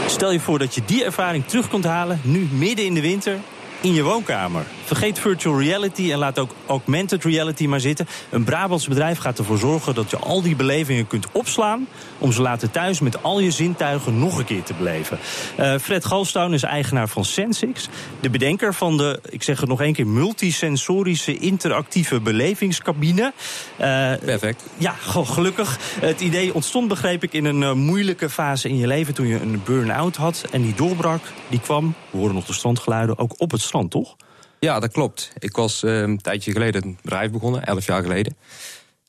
Stel 0.06 0.32
je 0.32 0.40
voor 0.40 0.58
dat 0.58 0.74
je 0.74 0.82
die 0.84 1.04
ervaring 1.04 1.46
terug 1.46 1.68
kunt 1.68 1.84
halen, 1.84 2.20
nu 2.24 2.48
midden 2.52 2.84
in 2.84 2.94
de 2.94 3.00
winter, 3.00 3.38
in 3.80 3.94
je 3.94 4.02
woonkamer. 4.02 4.66
Vergeet 4.90 5.18
virtual 5.18 5.60
reality 5.60 6.12
en 6.12 6.18
laat 6.18 6.38
ook 6.38 6.54
augmented 6.66 7.24
reality 7.24 7.66
maar 7.66 7.80
zitten. 7.80 8.06
Een 8.30 8.44
Brabants 8.44 8.88
bedrijf 8.88 9.18
gaat 9.18 9.38
ervoor 9.38 9.58
zorgen 9.58 9.94
dat 9.94 10.10
je 10.10 10.16
al 10.16 10.42
die 10.42 10.56
belevingen 10.56 11.06
kunt 11.06 11.26
opslaan... 11.32 11.86
om 12.18 12.32
ze 12.32 12.42
later 12.42 12.70
thuis 12.70 13.00
met 13.00 13.22
al 13.22 13.40
je 13.40 13.50
zintuigen 13.50 14.18
nog 14.18 14.38
een 14.38 14.44
keer 14.44 14.62
te 14.62 14.74
beleven. 14.74 15.18
Uh, 15.60 15.74
Fred 15.78 16.04
Galstown 16.04 16.52
is 16.52 16.62
eigenaar 16.62 17.08
van 17.08 17.24
Sensix. 17.24 17.88
De 18.20 18.30
bedenker 18.30 18.74
van 18.74 18.96
de, 18.96 19.20
ik 19.28 19.42
zeg 19.42 19.60
het 19.60 19.68
nog 19.68 19.80
één 19.80 19.92
keer... 19.92 20.06
multisensorische 20.06 21.36
interactieve 21.38 22.20
belevingscabine. 22.20 23.32
Uh, 23.80 24.12
Perfect. 24.24 24.62
Ja, 24.76 24.94
gelukkig. 25.24 25.78
Het 26.00 26.20
idee 26.20 26.54
ontstond, 26.54 26.88
begreep 26.88 27.22
ik, 27.22 27.32
in 27.32 27.44
een 27.44 27.60
uh, 27.60 27.72
moeilijke 27.72 28.30
fase 28.30 28.68
in 28.68 28.76
je 28.76 28.86
leven... 28.86 29.14
toen 29.14 29.26
je 29.26 29.40
een 29.40 29.62
burn-out 29.64 30.16
had 30.16 30.44
en 30.50 30.62
die 30.62 30.74
doorbrak. 30.74 31.22
Die 31.48 31.60
kwam, 31.60 31.94
we 32.10 32.18
horen 32.18 32.34
nog 32.34 32.44
de 32.44 32.52
strandgeluiden, 32.52 33.18
ook 33.18 33.34
op 33.36 33.50
het 33.50 33.60
strand, 33.60 33.90
toch? 33.90 34.16
Ja, 34.60 34.80
dat 34.80 34.92
klopt. 34.92 35.32
Ik 35.38 35.56
was 35.56 35.82
uh, 35.82 36.00
een 36.00 36.20
tijdje 36.20 36.52
geleden 36.52 36.84
een 36.84 36.98
bedrijf 37.02 37.30
begonnen, 37.30 37.64
elf 37.64 37.86
jaar 37.86 38.02
geleden. 38.02 38.36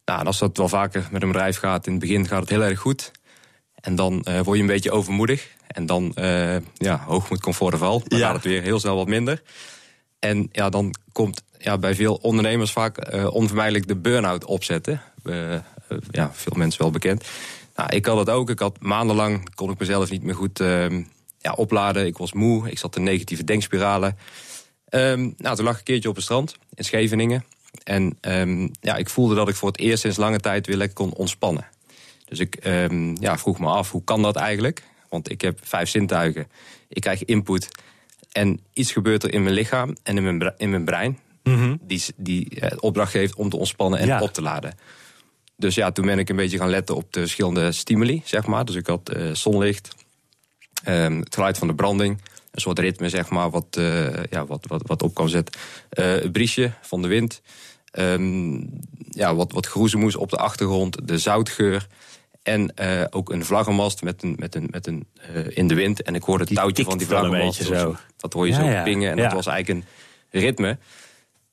Nou, 0.05 0.20
en 0.20 0.25
als 0.25 0.39
dat 0.39 0.58
wel 0.58 0.70
vaker 0.70 1.08
met 1.12 1.22
een 1.22 1.31
bedrijf 1.31 1.58
gaat, 1.58 1.86
in 1.86 1.91
het 1.91 2.01
begin 2.01 2.27
gaat 2.27 2.39
het 2.39 2.50
heel 2.50 2.63
erg 2.63 2.79
goed. 2.79 3.12
En 3.75 3.96
dan 3.96 4.25
uh, 4.27 4.39
word 4.39 4.55
je 4.55 4.63
een 4.63 4.70
beetje 4.70 4.91
overmoedig. 4.91 5.50
En 5.67 5.86
dan, 5.86 6.12
uh, 6.15 6.55
ja, 6.74 7.03
hoogmoed, 7.05 7.41
comfort 7.41 7.72
de 7.72 7.77
val. 7.77 8.03
Dan 8.08 8.20
ja. 8.20 8.25
gaat 8.25 8.36
het 8.36 8.43
weer 8.43 8.62
heel 8.62 8.79
snel 8.79 8.96
wat 8.96 9.08
minder. 9.08 9.41
En 10.20 10.50
ja, 10.51 10.70
dan 10.70 10.96
komt 11.12 11.43
ja, 11.58 11.77
bij 11.77 11.96
veel 11.96 12.15
ondernemers 12.15 12.72
vaak 12.72 13.13
uh, 13.13 13.34
onvermijdelijk 13.34 13.88
de 13.88 13.96
burn-out 13.96 14.46
opzetten. 14.46 15.01
ja, 16.12 16.31
veel 16.34 16.58
mensen 16.58 16.81
wel 16.81 16.91
bekend. 16.91 17.27
Nou, 17.75 17.96
ik 17.96 18.05
had 18.05 18.17
het 18.17 18.29
ook. 18.29 18.50
Ik 18.50 18.60
had 18.60 18.77
maandenlang, 18.79 19.55
kon 19.55 19.72
ik 19.72 19.79
mezelf 19.79 20.10
niet 20.10 20.24
meer 20.24 20.36
goed 20.36 20.60
ja, 21.38 21.51
opladen. 21.55 22.05
Ik 22.05 22.17
was 22.17 22.34
moe, 22.34 22.70
ik 22.70 22.77
zat 22.77 22.96
in 22.96 23.03
negatieve 23.03 23.43
denkspiralen. 23.43 24.17
Um, 24.93 25.33
nou, 25.38 25.55
toen 25.55 25.65
lag 25.65 25.74
ik 25.74 25.79
een 25.79 25.86
keertje 25.86 26.10
op 26.10 26.15
het 26.15 26.24
strand 26.24 26.57
in 26.74 26.83
Scheveningen. 26.83 27.45
En 27.83 28.17
um, 28.21 28.71
ja, 28.81 28.95
ik 28.95 29.10
voelde 29.10 29.36
dat 29.36 29.50
ik 29.50 29.55
voor 29.55 29.67
het 29.67 29.79
eerst 29.79 30.01
sinds 30.01 30.17
lange 30.17 30.39
tijd 30.39 30.67
weer 30.67 30.77
lekker 30.77 30.95
kon 30.95 31.13
ontspannen. 31.13 31.67
Dus 32.25 32.39
ik 32.39 32.65
um, 32.65 33.21
ja, 33.21 33.38
vroeg 33.38 33.60
me 33.60 33.67
af, 33.67 33.91
hoe 33.91 34.03
kan 34.03 34.21
dat 34.21 34.36
eigenlijk? 34.36 34.83
Want 35.10 35.31
ik 35.31 35.41
heb 35.41 35.60
vijf 35.63 35.89
zintuigen. 35.89 36.48
Ik 36.88 37.01
krijg 37.01 37.25
input. 37.25 37.67
En 38.31 38.60
iets 38.74 38.91
gebeurt 38.91 39.24
er 39.24 39.33
in 39.33 39.43
mijn 39.43 39.55
lichaam 39.55 39.95
en 40.03 40.17
in 40.17 40.24
mijn, 40.24 40.53
in 40.57 40.69
mijn 40.69 40.86
brein. 40.86 41.19
Mm 41.43 41.55
-hmm. 41.55 41.79
Die, 41.81 42.03
die 42.15 42.62
uh, 42.62 42.69
opdracht 42.79 43.12
geeft 43.12 43.36
om 43.36 43.50
te 43.50 43.57
ontspannen 43.57 44.00
en 44.00 44.07
ja. 44.07 44.21
op 44.21 44.33
te 44.33 44.41
laden. 44.41 44.77
Dus 45.55 45.75
ja, 45.75 45.91
toen 45.91 46.05
ben 46.05 46.19
ik 46.19 46.29
een 46.29 46.36
beetje 46.36 46.57
gaan 46.57 46.69
letten 46.69 46.95
op 46.95 47.13
de 47.13 47.19
verschillende 47.19 47.71
stimuli, 47.71 48.21
zeg 48.25 48.45
maar. 48.45 48.65
Dus 48.65 48.75
ik 48.75 48.88
had 48.88 49.15
uh, 49.15 49.33
zonlicht, 49.33 49.95
het 50.83 51.33
geluid 51.33 51.57
van 51.57 51.67
de 51.67 51.75
branding 51.75 52.21
een 52.51 52.62
soort 52.62 52.79
ritme, 52.79 53.10
zeg 53.10 53.29
maar, 53.29 53.50
wat, 53.50 53.77
uh, 53.79 54.24
ja, 54.29 54.46
wat, 54.46 54.65
wat, 54.67 54.81
wat 54.86 55.03
op 55.03 55.13
kan 55.13 55.29
zetten. 55.29 55.60
Uh, 56.00 56.05
het 56.05 56.31
briesje 56.31 56.72
van 56.81 57.01
de 57.01 57.08
wind. 57.08 57.41
Um, 58.00 58.70
ja, 59.10 59.36
wat, 59.36 59.51
wat 59.51 59.67
groezemoes 59.67 60.15
op 60.15 60.29
de 60.29 60.38
achtergrond. 60.38 61.08
De 61.08 61.17
zoutgeur. 61.17 61.88
En 62.43 62.74
uh, 62.81 63.03
ook 63.10 63.31
een 63.31 63.46
vlaggenmast 63.46 64.03
met 64.03 64.24
een, 64.24 64.36
met 64.39 64.55
een, 64.55 64.67
met 64.72 64.88
een 64.88 65.08
in 65.50 65.67
de 65.67 65.75
wind. 65.75 66.01
En 66.01 66.15
ik 66.15 66.24
hoorde 66.24 66.39
het 66.39 66.50
die 66.50 66.58
touwtje 66.58 66.84
van 66.84 66.98
die 66.98 67.08
vlaggenmast. 67.08 67.63
Zo. 67.63 67.96
Dat 68.17 68.34
hoor 68.34 68.48
je 68.48 68.53
ja, 68.53 68.60
zo 68.60 68.65
ja. 68.65 68.84
pingen. 68.84 69.12
En 69.12 69.17
ja. 69.17 69.24
dat 69.24 69.34
was 69.34 69.48
eigenlijk 69.48 69.86
een 70.29 70.39
ritme. 70.41 70.77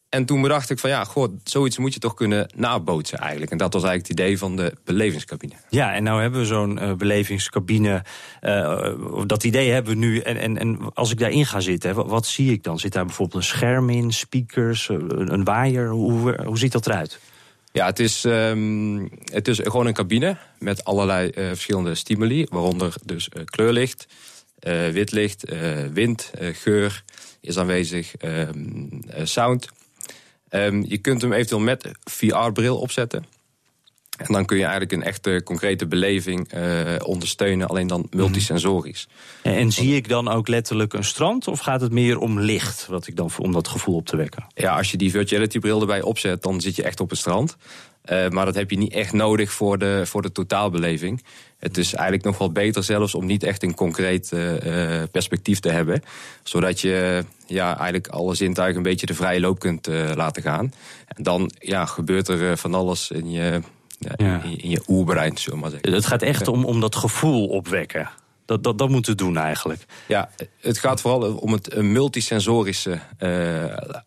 En 0.09 0.25
toen 0.25 0.43
bedacht 0.43 0.71
ik 0.71 0.79
van 0.79 0.91
ja, 0.91 1.05
goh, 1.05 1.33
zoiets 1.45 1.79
moet 1.79 1.95
je 1.95 2.01
toch 2.01 2.15
kunnen 2.15 2.53
nabootsen 2.57 3.19
eigenlijk. 3.19 3.51
En 3.51 3.59
dat 3.59 3.73
was 3.73 3.83
eigenlijk 3.83 4.11
het 4.11 4.21
idee 4.21 4.39
van 4.39 4.57
de 4.57 4.73
belevingscabine. 4.85 5.55
Ja, 5.69 5.95
en 5.95 6.03
nou 6.03 6.21
hebben 6.21 6.41
we 6.41 6.47
zo'n 6.47 6.83
uh, 6.83 6.95
belevingscabine. 6.95 8.05
Uh, 8.43 8.93
dat 9.27 9.45
idee 9.45 9.71
hebben 9.71 9.93
we 9.93 9.99
nu. 9.99 10.19
En, 10.19 10.37
en, 10.37 10.59
en 10.59 10.95
als 10.95 11.11
ik 11.11 11.19
daarin 11.19 11.47
ga 11.47 11.61
zitten, 11.61 11.95
wat, 11.95 12.07
wat, 12.07 12.27
zie 12.27 12.53
ik 12.53 12.63
dan? 12.63 12.79
Zit 12.79 12.93
daar 12.93 13.05
bijvoorbeeld 13.05 13.43
een 13.43 13.49
scherm 13.49 13.91
in, 13.91 14.13
speakers, 14.13 14.89
een, 14.89 15.33
een 15.33 15.45
waaier? 15.45 15.89
Hoe, 15.89 16.43
hoe 16.45 16.59
ziet 16.59 16.73
dat 16.73 16.87
eruit? 16.87 17.19
Ja, 17.73 17.87
het 17.87 17.99
is, 17.99 18.25
um, 18.25 19.11
het 19.25 19.49
is 19.49 19.61
gewoon 19.63 19.87
een 19.87 19.95
cabine 19.95 20.37
met 20.59 20.85
allerlei 20.85 21.31
uh, 21.35 21.47
verschillende 21.47 21.95
stimuli. 21.95 22.47
Waaronder 22.51 22.95
dus 23.05 23.29
kleurlicht, 23.45 24.07
wit 24.93 25.13
licht, 25.13 25.45
wind, 25.93 26.31
geur 26.53 27.03
is 27.41 27.59
aanwezig, 27.59 28.13
sound... 29.23 29.69
Um, 30.51 30.85
je 30.89 30.99
kunt 30.99 31.23
hem 31.23 31.33
eventueel 31.33 31.61
met 31.61 31.91
VR-bril 32.05 32.79
opzetten. 32.79 33.25
En 34.19 34.33
dan 34.33 34.45
kun 34.45 34.57
je 34.57 34.63
eigenlijk 34.63 34.93
een 34.93 35.03
echte 35.03 35.41
concrete 35.45 35.87
beleving 35.87 36.55
uh, 36.55 36.95
ondersteunen, 37.03 37.69
alleen 37.69 37.87
dan 37.87 38.07
multisensorisch. 38.11 39.09
En, 39.43 39.55
en, 39.55 39.73
zie 39.73 39.97
ik 39.97 40.09
dan 40.09 40.29
ook 40.29 40.49
letterlijk 40.49 40.93
een 40.93 41.05
strand 41.05 41.49
of 41.49 41.61
gaat 41.61 41.81
het 41.81 41.93
meer 41.93 42.19
om 42.19 42.41
licht, 42.41 42.87
wat 42.87 43.07
ik 43.07 43.17
dan 43.17 43.31
om 43.39 43.53
dat 43.53 43.69
gevoel 43.69 43.95
op 43.95 44.07
te 44.07 44.17
wekken? 44.17 44.47
Ja, 44.55 44.77
als 44.77 44.91
je 44.91 44.97
die 44.97 45.11
virtuality 45.11 45.59
bril 45.59 45.81
erbij 45.81 46.03
opzet, 46.03 46.43
dan 46.43 46.61
zit 46.61 46.77
je 46.77 46.83
echt 46.83 47.01
op 47.01 47.11
het 47.11 47.19
strand. 47.19 47.57
Uh, 48.13 48.29
maar 48.29 48.45
dat 48.45 48.55
heb 48.55 48.71
je 48.71 48.79
niet 48.79 48.93
echt 48.93 49.13
nodig 49.13 49.53
voor 49.53 49.79
de, 49.79 50.03
voor 50.05 50.23
de 50.23 50.33
totaalbeleving. 50.33 51.25
Het 51.59 51.79
is 51.79 51.95
eigenlijk 51.95 52.25
nog 52.25 52.39
wel 52.39 52.53
beter 52.53 52.85
zelfs 52.85 53.15
om 53.15 53.27
niet 53.27 53.43
echt 53.43 53.63
een 53.63 53.75
concreet 53.75 54.31
uh, 54.35 55.03
perspectief 55.11 55.61
te 55.61 55.69
hebben. 55.69 56.03
Zodat 56.43 56.81
je 56.81 57.25
ja, 57.47 57.69
eigenlijk 57.77 58.09
alle 58.09 58.35
zintuigen 58.35 58.77
een 58.77 58.83
beetje 58.83 59.07
de 59.07 59.15
vrije 59.15 59.41
loop 59.41 59.59
kunt 59.59 59.89
uh, 59.89 60.11
laten 60.15 60.43
gaan. 60.43 60.73
En 61.07 61.23
dan 61.23 61.51
ja, 61.59 61.87
gebeurt 61.87 62.29
er 62.29 62.57
van 62.57 62.75
alles 62.75 63.11
in 63.11 63.31
je, 63.31 63.61
ja, 63.99 64.13
ja. 64.17 64.43
in, 64.43 64.59
in, 64.59 64.71
je 64.71 64.83
oerbrein, 64.89 65.39
zullen 65.39 65.59
maar 65.59 65.71
zeggen. 65.71 65.93
Het 65.93 66.07
gaat 66.07 66.23
echt 66.23 66.49
om, 66.49 66.65
om 66.65 66.81
dat 66.81 66.97
gevoel 66.97 67.47
opwekken. 67.47 68.11
Dat, 68.45 68.65
dat, 68.65 68.79
dat 68.79 68.89
moeten 68.89 69.13
we 69.13 69.19
doen 69.19 69.37
eigenlijk. 69.37 69.85
Ja, 70.07 70.31
het 70.61 70.79
gaat 70.79 71.01
vooral 71.01 71.35
om 71.35 71.53
het 71.53 71.83
multisensorische 71.83 72.99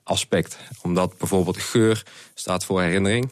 aspect. 0.03 0.57
Omdat 0.81 1.17
bijvoorbeeld 1.17 1.57
geur 1.57 2.03
staat 2.33 2.65
voor 2.65 2.81
herinnering. 2.81 3.31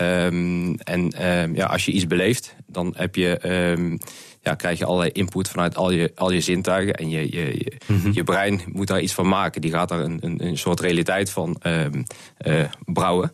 Um, 0.00 0.74
en 0.74 1.28
um, 1.28 1.54
ja, 1.54 1.66
als 1.66 1.84
je 1.84 1.92
iets 1.92 2.06
beleeft, 2.06 2.54
dan 2.66 2.94
heb 2.96 3.14
je, 3.14 3.48
um, 3.78 3.98
ja, 4.40 4.54
krijg 4.54 4.78
je 4.78 4.84
allerlei 4.84 5.10
input 5.10 5.48
vanuit 5.48 5.76
al 5.76 5.90
je, 5.90 6.12
al 6.14 6.30
je 6.30 6.40
zintuigen. 6.40 6.94
En 6.94 7.10
je, 7.10 7.20
je, 7.20 7.46
je, 7.46 7.72
mm 7.86 8.00
-hmm. 8.00 8.12
je 8.12 8.24
brein 8.24 8.60
moet 8.72 8.86
daar 8.86 9.00
iets 9.00 9.12
van 9.12 9.28
maken. 9.28 9.60
Die 9.60 9.70
gaat 9.70 9.88
daar 9.88 10.00
een, 10.00 10.18
een, 10.20 10.46
een 10.46 10.58
soort 10.58 10.80
realiteit 10.80 11.30
van 11.30 11.60
uh, 11.66 12.64
brouwen. 12.84 13.32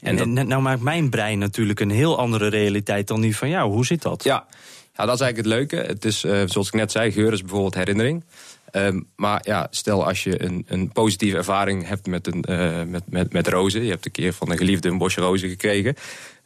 En, 0.00 0.18
en 0.18 0.34
dat... 0.34 0.46
nou 0.46 0.62
maakt 0.62 0.80
mijn 0.80 1.10
brein 1.10 1.38
natuurlijk 1.38 1.80
een 1.80 1.90
heel 1.90 2.18
andere 2.18 2.48
realiteit 2.48 3.08
dan 3.08 3.20
die 3.20 3.36
van 3.36 3.48
jou. 3.48 3.72
Hoe 3.72 3.86
zit 3.86 4.02
dat? 4.02 4.24
Ja, 4.24 4.46
ja 4.96 5.06
dat 5.06 5.14
is 5.14 5.20
eigenlijk 5.20 5.36
het 5.36 5.46
leuke. 5.46 5.86
Het 5.86 6.04
is, 6.04 6.24
uh, 6.24 6.42
zoals 6.46 6.66
ik 6.66 6.74
net 6.74 6.92
zei, 6.92 7.12
geur 7.12 7.32
is 7.32 7.40
bijvoorbeeld 7.40 7.74
herinnering. 7.74 8.24
Um, 8.72 9.06
maar 9.16 9.40
ja, 9.44 9.66
stel 9.70 10.06
als 10.06 10.24
je 10.24 10.42
een, 10.42 10.64
een 10.68 10.92
positieve 10.92 11.36
ervaring 11.36 11.86
hebt 11.86 12.06
met, 12.06 12.26
een, 12.26 12.44
uh, 12.50 12.82
met, 12.82 13.02
met, 13.10 13.32
met 13.32 13.48
rozen. 13.48 13.82
Je 13.82 13.90
hebt 13.90 14.06
een 14.06 14.12
keer 14.12 14.32
van 14.32 14.50
een 14.50 14.56
geliefde 14.56 14.88
een 14.88 14.98
bosje 14.98 15.20
rozen 15.20 15.48
gekregen. 15.48 15.94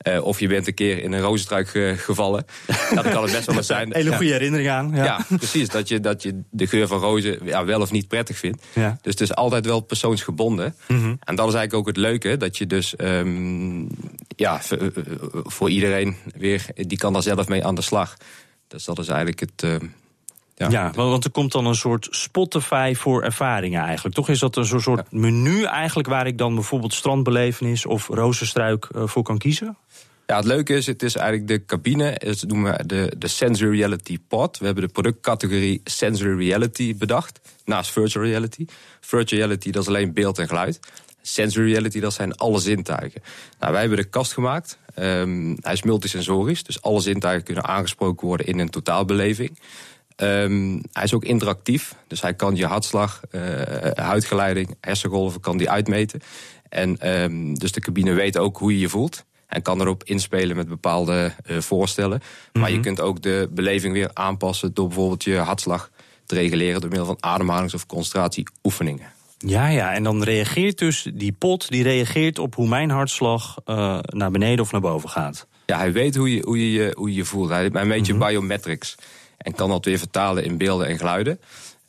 Uh, 0.08 0.24
of 0.24 0.40
je 0.40 0.48
bent 0.48 0.66
een 0.66 0.74
keer 0.74 1.02
in 1.02 1.12
een 1.12 1.20
rozenstruik 1.20 1.68
ge, 1.68 1.94
gevallen. 1.96 2.46
ja, 2.66 3.02
dan 3.02 3.12
kan 3.12 3.22
het 3.22 3.32
best 3.32 3.46
wel 3.46 3.56
eens 3.56 3.66
zijn. 3.66 3.94
Hele 3.94 4.16
goede 4.16 4.32
herinnering 4.32 4.68
aan. 4.68 4.90
Ja, 4.94 5.04
ja 5.04 5.26
precies. 5.36 5.68
Dat 5.68 5.88
je, 5.88 6.00
dat 6.00 6.22
je 6.22 6.40
de 6.50 6.66
geur 6.66 6.86
van 6.86 6.98
rozen 6.98 7.38
ja, 7.44 7.64
wel 7.64 7.80
of 7.80 7.90
niet 7.90 8.08
prettig 8.08 8.38
vindt. 8.38 8.64
Ja. 8.74 8.98
Dus 9.02 9.12
het 9.12 9.20
is 9.20 9.34
altijd 9.34 9.66
wel 9.66 9.80
persoonsgebonden. 9.80 10.74
Mm 10.88 10.98
-hmm. 10.98 11.18
En 11.20 11.34
dat 11.34 11.48
is 11.48 11.54
eigenlijk 11.54 11.74
ook 11.74 11.86
het 11.86 11.96
leuke. 11.96 12.36
Dat 12.36 12.56
je 12.56 12.66
dus 12.66 12.94
um, 12.98 13.88
ja, 14.36 14.60
voor 15.32 15.70
iedereen 15.70 16.16
weer, 16.36 16.66
die 16.74 16.98
kan 16.98 17.12
daar 17.12 17.22
zelf 17.22 17.48
mee 17.48 17.64
aan 17.64 17.74
de 17.74 17.82
slag. 17.82 18.16
Dus 18.68 18.84
dat 18.84 18.98
is 18.98 19.08
eigenlijk 19.08 19.40
het. 19.40 19.80
Ja, 20.54 20.70
ja 20.70 20.90
want 20.90 21.24
er 21.24 21.30
komt 21.30 21.52
dan 21.52 21.66
een 21.66 21.74
soort 21.74 22.06
Spotify 22.10 22.94
voor 22.96 23.22
ervaringen 23.22 23.82
eigenlijk. 23.82 24.14
Toch 24.14 24.28
is 24.28 24.38
dat 24.38 24.56
een 24.56 24.64
soort 24.64 25.12
menu 25.12 25.64
eigenlijk 25.64 26.08
waar 26.08 26.26
ik 26.26 26.38
dan 26.38 26.54
bijvoorbeeld 26.54 26.94
strandbelevenis 26.94 27.86
of 27.86 28.08
rozenstruik 28.08 28.88
voor 28.92 29.22
kan 29.22 29.38
kiezen? 29.38 29.76
Ja, 30.26 30.36
het 30.36 30.44
leuke 30.44 30.74
is, 30.74 30.86
het 30.86 31.02
is 31.02 31.16
eigenlijk 31.16 31.48
de 31.48 31.64
cabine, 31.64 32.20
dat 32.24 32.44
noemen 32.46 32.76
we 32.76 32.86
de, 32.86 33.12
de 33.18 33.28
Sensory 33.28 33.78
Reality 33.78 34.18
Pod. 34.28 34.58
We 34.58 34.64
hebben 34.64 34.84
de 34.84 34.92
productcategorie 34.92 35.80
Sensory 35.84 36.48
Reality 36.48 36.96
bedacht, 36.96 37.40
naast 37.64 37.90
Virtual 37.90 38.24
Reality. 38.24 38.66
Virtual 39.00 39.40
Reality, 39.40 39.70
dat 39.70 39.82
is 39.82 39.88
alleen 39.88 40.12
beeld 40.12 40.38
en 40.38 40.48
geluid. 40.48 40.80
Sensory 41.22 41.70
Reality, 41.70 42.00
dat 42.00 42.12
zijn 42.12 42.34
alle 42.34 42.58
zintuigen. 42.58 43.22
Nou, 43.58 43.72
wij 43.72 43.80
hebben 43.80 43.98
de 43.98 44.04
kast 44.04 44.32
gemaakt. 44.32 44.78
Um, 44.98 45.56
hij 45.60 45.72
is 45.72 45.82
multisensorisch, 45.82 46.62
dus 46.62 46.82
alle 46.82 47.00
zintuigen 47.00 47.44
kunnen 47.44 47.64
aangesproken 47.64 48.26
worden 48.26 48.46
in 48.46 48.58
een 48.58 48.70
totaalbeleving. 48.70 49.58
Um, 50.16 50.82
hij 50.92 51.02
is 51.02 51.14
ook 51.14 51.24
interactief, 51.24 51.94
dus 52.06 52.20
hij 52.20 52.34
kan 52.34 52.56
je 52.56 52.66
hartslag, 52.66 53.20
uh, 53.30 53.42
huidgeleiding, 53.94 54.76
hersengolven 54.80 55.40
kan 55.40 55.56
die 55.56 55.70
uitmeten. 55.70 56.20
En 56.68 57.22
um, 57.22 57.54
dus 57.54 57.72
de 57.72 57.80
cabine 57.80 58.12
weet 58.12 58.38
ook 58.38 58.56
hoe 58.58 58.72
je 58.72 58.78
je 58.78 58.88
voelt. 58.88 59.24
En 59.46 59.62
kan 59.62 59.80
erop 59.80 60.04
inspelen 60.04 60.56
met 60.56 60.68
bepaalde 60.68 61.32
uh, 61.46 61.58
voorstellen. 61.58 62.22
Maar 62.52 62.68
je 62.68 62.74
mhm. 62.74 62.84
kunt 62.84 63.00
ook 63.00 63.22
de 63.22 63.48
beleving 63.50 63.92
weer 63.92 64.10
aanpassen 64.12 64.74
door 64.74 64.86
bijvoorbeeld 64.86 65.24
je 65.24 65.36
hartslag 65.36 65.90
te 66.26 66.34
reguleren 66.34 66.80
door 66.80 66.90
middel 66.90 67.06
van 67.06 67.16
ademhalings- 67.20 67.74
of 67.74 67.86
concentratieoefeningen. 67.86 69.12
Ja, 69.38 69.68
ja, 69.68 69.92
en 69.92 70.02
dan 70.02 70.22
reageert 70.22 70.78
dus 70.78 71.10
die 71.14 71.32
pot 71.32 71.68
die 71.68 71.82
reageert 71.82 72.38
op 72.38 72.54
hoe 72.54 72.68
mijn 72.68 72.90
hartslag 72.90 73.56
uh, 73.66 73.98
naar 74.02 74.30
beneden 74.30 74.64
of 74.64 74.72
naar 74.72 74.80
boven 74.80 75.08
gaat. 75.08 75.46
Ja, 75.66 75.76
hij 75.76 75.92
weet 75.92 76.16
hoe 76.16 76.34
je 76.34 76.42
hoe 76.44 76.72
je, 76.72 76.92
hoe 76.96 77.14
je, 77.14 77.24
voelt. 77.24 77.48
Hij 77.48 77.70
een 77.72 77.88
beetje 77.88 78.12
mm 78.12 78.18
biometrics. 78.18 78.94
En 79.44 79.54
kan 79.54 79.68
dat 79.68 79.84
weer 79.84 79.98
vertalen 79.98 80.44
in 80.44 80.58
beelden 80.58 80.86
en 80.86 80.98
geluiden. 80.98 81.40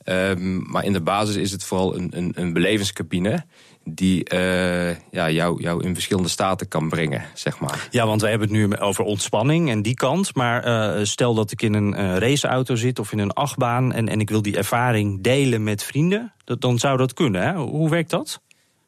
Um, 0.04 0.70
maar 0.70 0.84
in 0.84 0.92
de 0.92 1.00
basis 1.00 1.36
is 1.36 1.52
het 1.52 1.64
vooral 1.64 1.96
een, 1.96 2.08
een, 2.16 2.32
een 2.34 2.52
belevingscabine 2.52 3.44
die 3.84 4.34
uh, 4.34 4.90
ja, 5.10 5.30
jou, 5.30 5.62
jou 5.62 5.84
in 5.84 5.94
verschillende 5.94 6.28
staten 6.28 6.68
kan 6.68 6.88
brengen, 6.88 7.24
zeg 7.34 7.58
maar. 7.58 7.88
Ja, 7.90 8.06
want 8.06 8.20
we 8.20 8.28
hebben 8.28 8.48
het 8.48 8.56
nu 8.56 8.76
over 8.76 9.04
ontspanning 9.04 9.70
en 9.70 9.82
die 9.82 9.94
kant. 9.94 10.34
Maar 10.34 10.66
uh, 10.98 11.04
stel 11.04 11.34
dat 11.34 11.50
ik 11.50 11.62
in 11.62 11.74
een 11.74 11.92
uh, 11.92 12.16
raceauto 12.16 12.74
zit 12.74 12.98
of 12.98 13.12
in 13.12 13.18
een 13.18 13.32
achtbaan... 13.32 13.92
En, 13.92 14.08
en 14.08 14.20
ik 14.20 14.30
wil 14.30 14.42
die 14.42 14.56
ervaring 14.56 15.22
delen 15.22 15.64
met 15.64 15.82
vrienden, 15.82 16.32
dat, 16.44 16.60
dan 16.60 16.78
zou 16.78 16.96
dat 16.96 17.12
kunnen. 17.12 17.42
Hè? 17.42 17.54
Hoe 17.54 17.90
werkt 17.90 18.10
dat? 18.10 18.40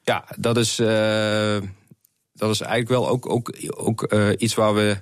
Ja, 0.02 0.24
dat 0.36 0.56
is, 0.56 0.76
dat 2.32 2.50
is 2.50 2.60
eigenlijk 2.60 2.88
wel 2.88 3.08
ook, 3.08 3.30
ook, 3.30 3.52
ook 3.76 4.12
iets 4.38 4.54
waar 4.54 4.74
we 4.74 5.00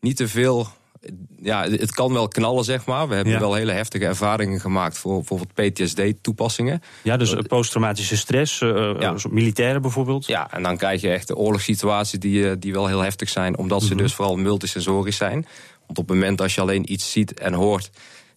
niet 0.00 0.16
te 0.16 0.28
veel 0.28 0.68
ja, 1.40 1.68
het 1.70 1.92
kan 1.92 2.12
wel 2.12 2.28
knallen, 2.28 2.64
zeg 2.64 2.86
maar. 2.86 3.08
We 3.08 3.14
hebben 3.14 3.40
wel 3.40 3.54
hele 3.54 3.72
heftige 3.72 4.04
ervaringen 4.04 4.60
gemaakt 4.60 4.98
voor 4.98 5.16
bijvoorbeeld 5.16 5.54
PTSD-toepassingen. 5.54 6.82
Ja, 7.02 7.16
dus 7.16 7.34
eh, 7.34 7.42
posttraumatische 7.42 8.16
stress, 8.16 8.60
uh, 8.60 8.94
ja. 8.98 9.14
militairen 9.30 9.82
bijvoorbeeld. 9.82 10.26
Ja, 10.26 10.52
en 10.52 10.62
dan 10.62 10.76
krijg 10.76 11.00
je 11.00 11.10
echt 11.10 11.26
de 11.26 11.36
oorlogssituaties 11.36 12.18
die, 12.18 12.58
die 12.58 12.72
wel 12.72 12.86
heel 12.86 13.00
heftig 13.00 13.28
zijn, 13.28 13.58
omdat 13.58 13.82
ze 13.82 13.94
mhm. 13.94 14.02
dus 14.02 14.14
vooral 14.14 14.36
multisensorisch 14.36 15.16
zijn. 15.16 15.46
Want 15.86 15.98
op 15.98 16.08
het 16.08 16.18
moment 16.18 16.40
als 16.40 16.54
je 16.54 16.60
alleen 16.60 16.92
iets 16.92 17.10
ziet 17.10 17.34
en 17.34 17.52
hoort, 17.52 17.90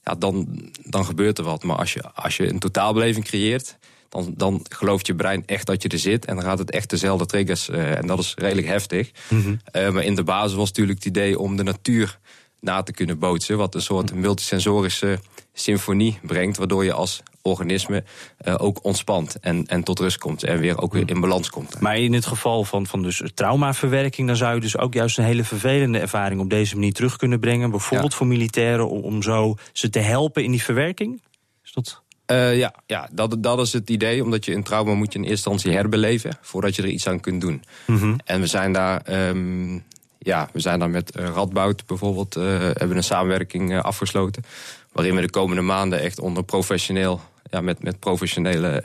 ja, 0.04 0.16
dan, 0.16 0.48
dan 0.84 1.06
gebeurt 1.06 1.38
er 1.38 1.44
wat. 1.44 1.64
Maar 1.64 1.78
als 1.78 1.94
je, 1.94 2.14
als 2.14 2.38
je 2.38 2.50
een 2.50 2.60
totaalbeleving 2.60 3.26
creëert, 3.26 3.78
dan, 4.10 4.34
dan 4.38 4.66
gelooft 4.70 5.08
je 5.08 5.16
brein 5.16 5.44
echt 5.46 5.66
dat 5.66 5.82
je 5.82 5.90
er 5.90 6.00
zit. 6.00 6.26
En 6.26 6.36
dan 6.36 6.44
gaat 6.44 6.60
het 6.60 6.72
echt 6.72 6.90
dezelfde 6.90 7.26
triggers. 7.26 7.70
Uh, 7.70 7.98
en 7.98 8.08
dat 8.08 8.20
is 8.20 8.34
redelijk 8.38 8.68
heftig. 8.68 9.12
Mm 9.30 9.60
maar 9.74 10.04
in 10.04 10.16
de 10.16 10.24
basis 10.24 10.54
was 10.54 10.68
natuurlijk 10.68 10.98
het 10.98 11.08
idee 11.08 11.40
om 11.40 11.56
de 11.56 11.64
natuur 11.64 12.20
na 12.66 12.84
te 12.84 12.92
kunnen 12.92 13.20
bootsen. 13.20 13.58
Wat 13.58 13.76
een 13.76 13.82
soort 13.82 14.14
multisensorische 14.14 15.20
symfonie 15.54 16.20
brengt. 16.22 16.58
Waardoor 16.58 16.84
je 16.84 16.94
als 16.94 17.24
organisme 17.42 18.04
uh, 18.48 18.56
ook 18.58 18.84
ontspant 18.84 19.40
en, 19.40 19.66
en 19.66 19.84
tot 19.84 20.00
rust 20.00 20.18
komt. 20.18 20.44
En 20.44 20.60
weer 20.60 20.82
ook 20.82 20.94
weer 20.94 21.10
in 21.10 21.20
balans 21.20 21.50
komt. 21.50 21.80
Maar 21.80 21.98
in 21.98 22.14
het 22.14 22.26
geval 22.26 22.64
van, 22.64 22.88
van 22.88 23.02
dus 23.02 23.22
traumaverwerking... 23.34 24.28
dan 24.28 24.36
zou 24.36 24.56
je 24.56 24.62
dus 24.62 24.78
ook 24.78 24.94
juist 24.94 25.18
een 25.18 25.24
hele 25.24 25.44
vervelende 25.44 26.00
ervaring... 26.00 26.42
op 26.42 26.50
deze 26.50 26.76
manier 26.76 26.94
terug 26.94 27.16
kunnen 27.16 27.40
brengen. 27.40 27.70
Bijvoorbeeld 27.70 28.14
voor 28.14 28.28
militairen 28.28 28.90
om, 28.90 29.02
om 29.02 29.22
zo 29.22 29.56
ze 29.74 29.90
te 29.90 30.00
helpen 30.00 30.44
in 30.44 30.52
die 30.52 30.64
verwerking? 30.64 31.22
Is 31.64 31.74
dat... 31.74 32.04
Uh, 32.32 32.58
ja, 32.58 32.74
ja 32.86 33.10
dat, 33.12 33.44
dat 33.44 33.60
is 33.60 33.74
het 33.74 33.90
idee. 33.90 34.24
Omdat 34.24 34.46
je 34.46 34.54
een 34.54 34.64
trauma 34.64 34.94
moet 34.94 35.14
je 35.14 35.20
in 35.20 35.26
eerste 35.26 35.50
instantie 35.50 35.80
herbeleven... 35.80 36.38
voordat 36.42 36.76
je 36.76 36.82
er 36.82 36.88
iets 36.88 37.08
aan 37.08 37.20
kunt 37.20 37.42
doen. 37.42 37.64
Mm 37.88 37.98
-hmm. 37.98 38.16
En 38.26 38.40
we 38.42 38.48
zijn 38.48 38.74
daar 38.74 39.28
um, 39.30 39.84
ja, 40.26 40.50
we 40.54 40.60
zijn 40.60 40.80
dan 40.80 40.92
met 40.92 41.18
uh, 41.18 41.28
Radboud 41.28 41.86
bijvoorbeeld, 41.86 42.38
uh, 42.38 42.44
hebben 42.60 42.98
een 42.98 43.04
samenwerking 43.04 43.72
uh, 43.72 43.82
afgesloten. 43.82 44.44
Waarin 44.92 45.16
we 45.16 45.22
de 45.22 45.30
komende 45.30 45.62
maanden 45.62 46.00
echt 46.00 46.20
onder 46.20 46.44
professioneel, 46.44 47.22
ja, 47.50 47.62
met, 47.62 47.84
met 47.84 48.00
professionele 48.00 48.84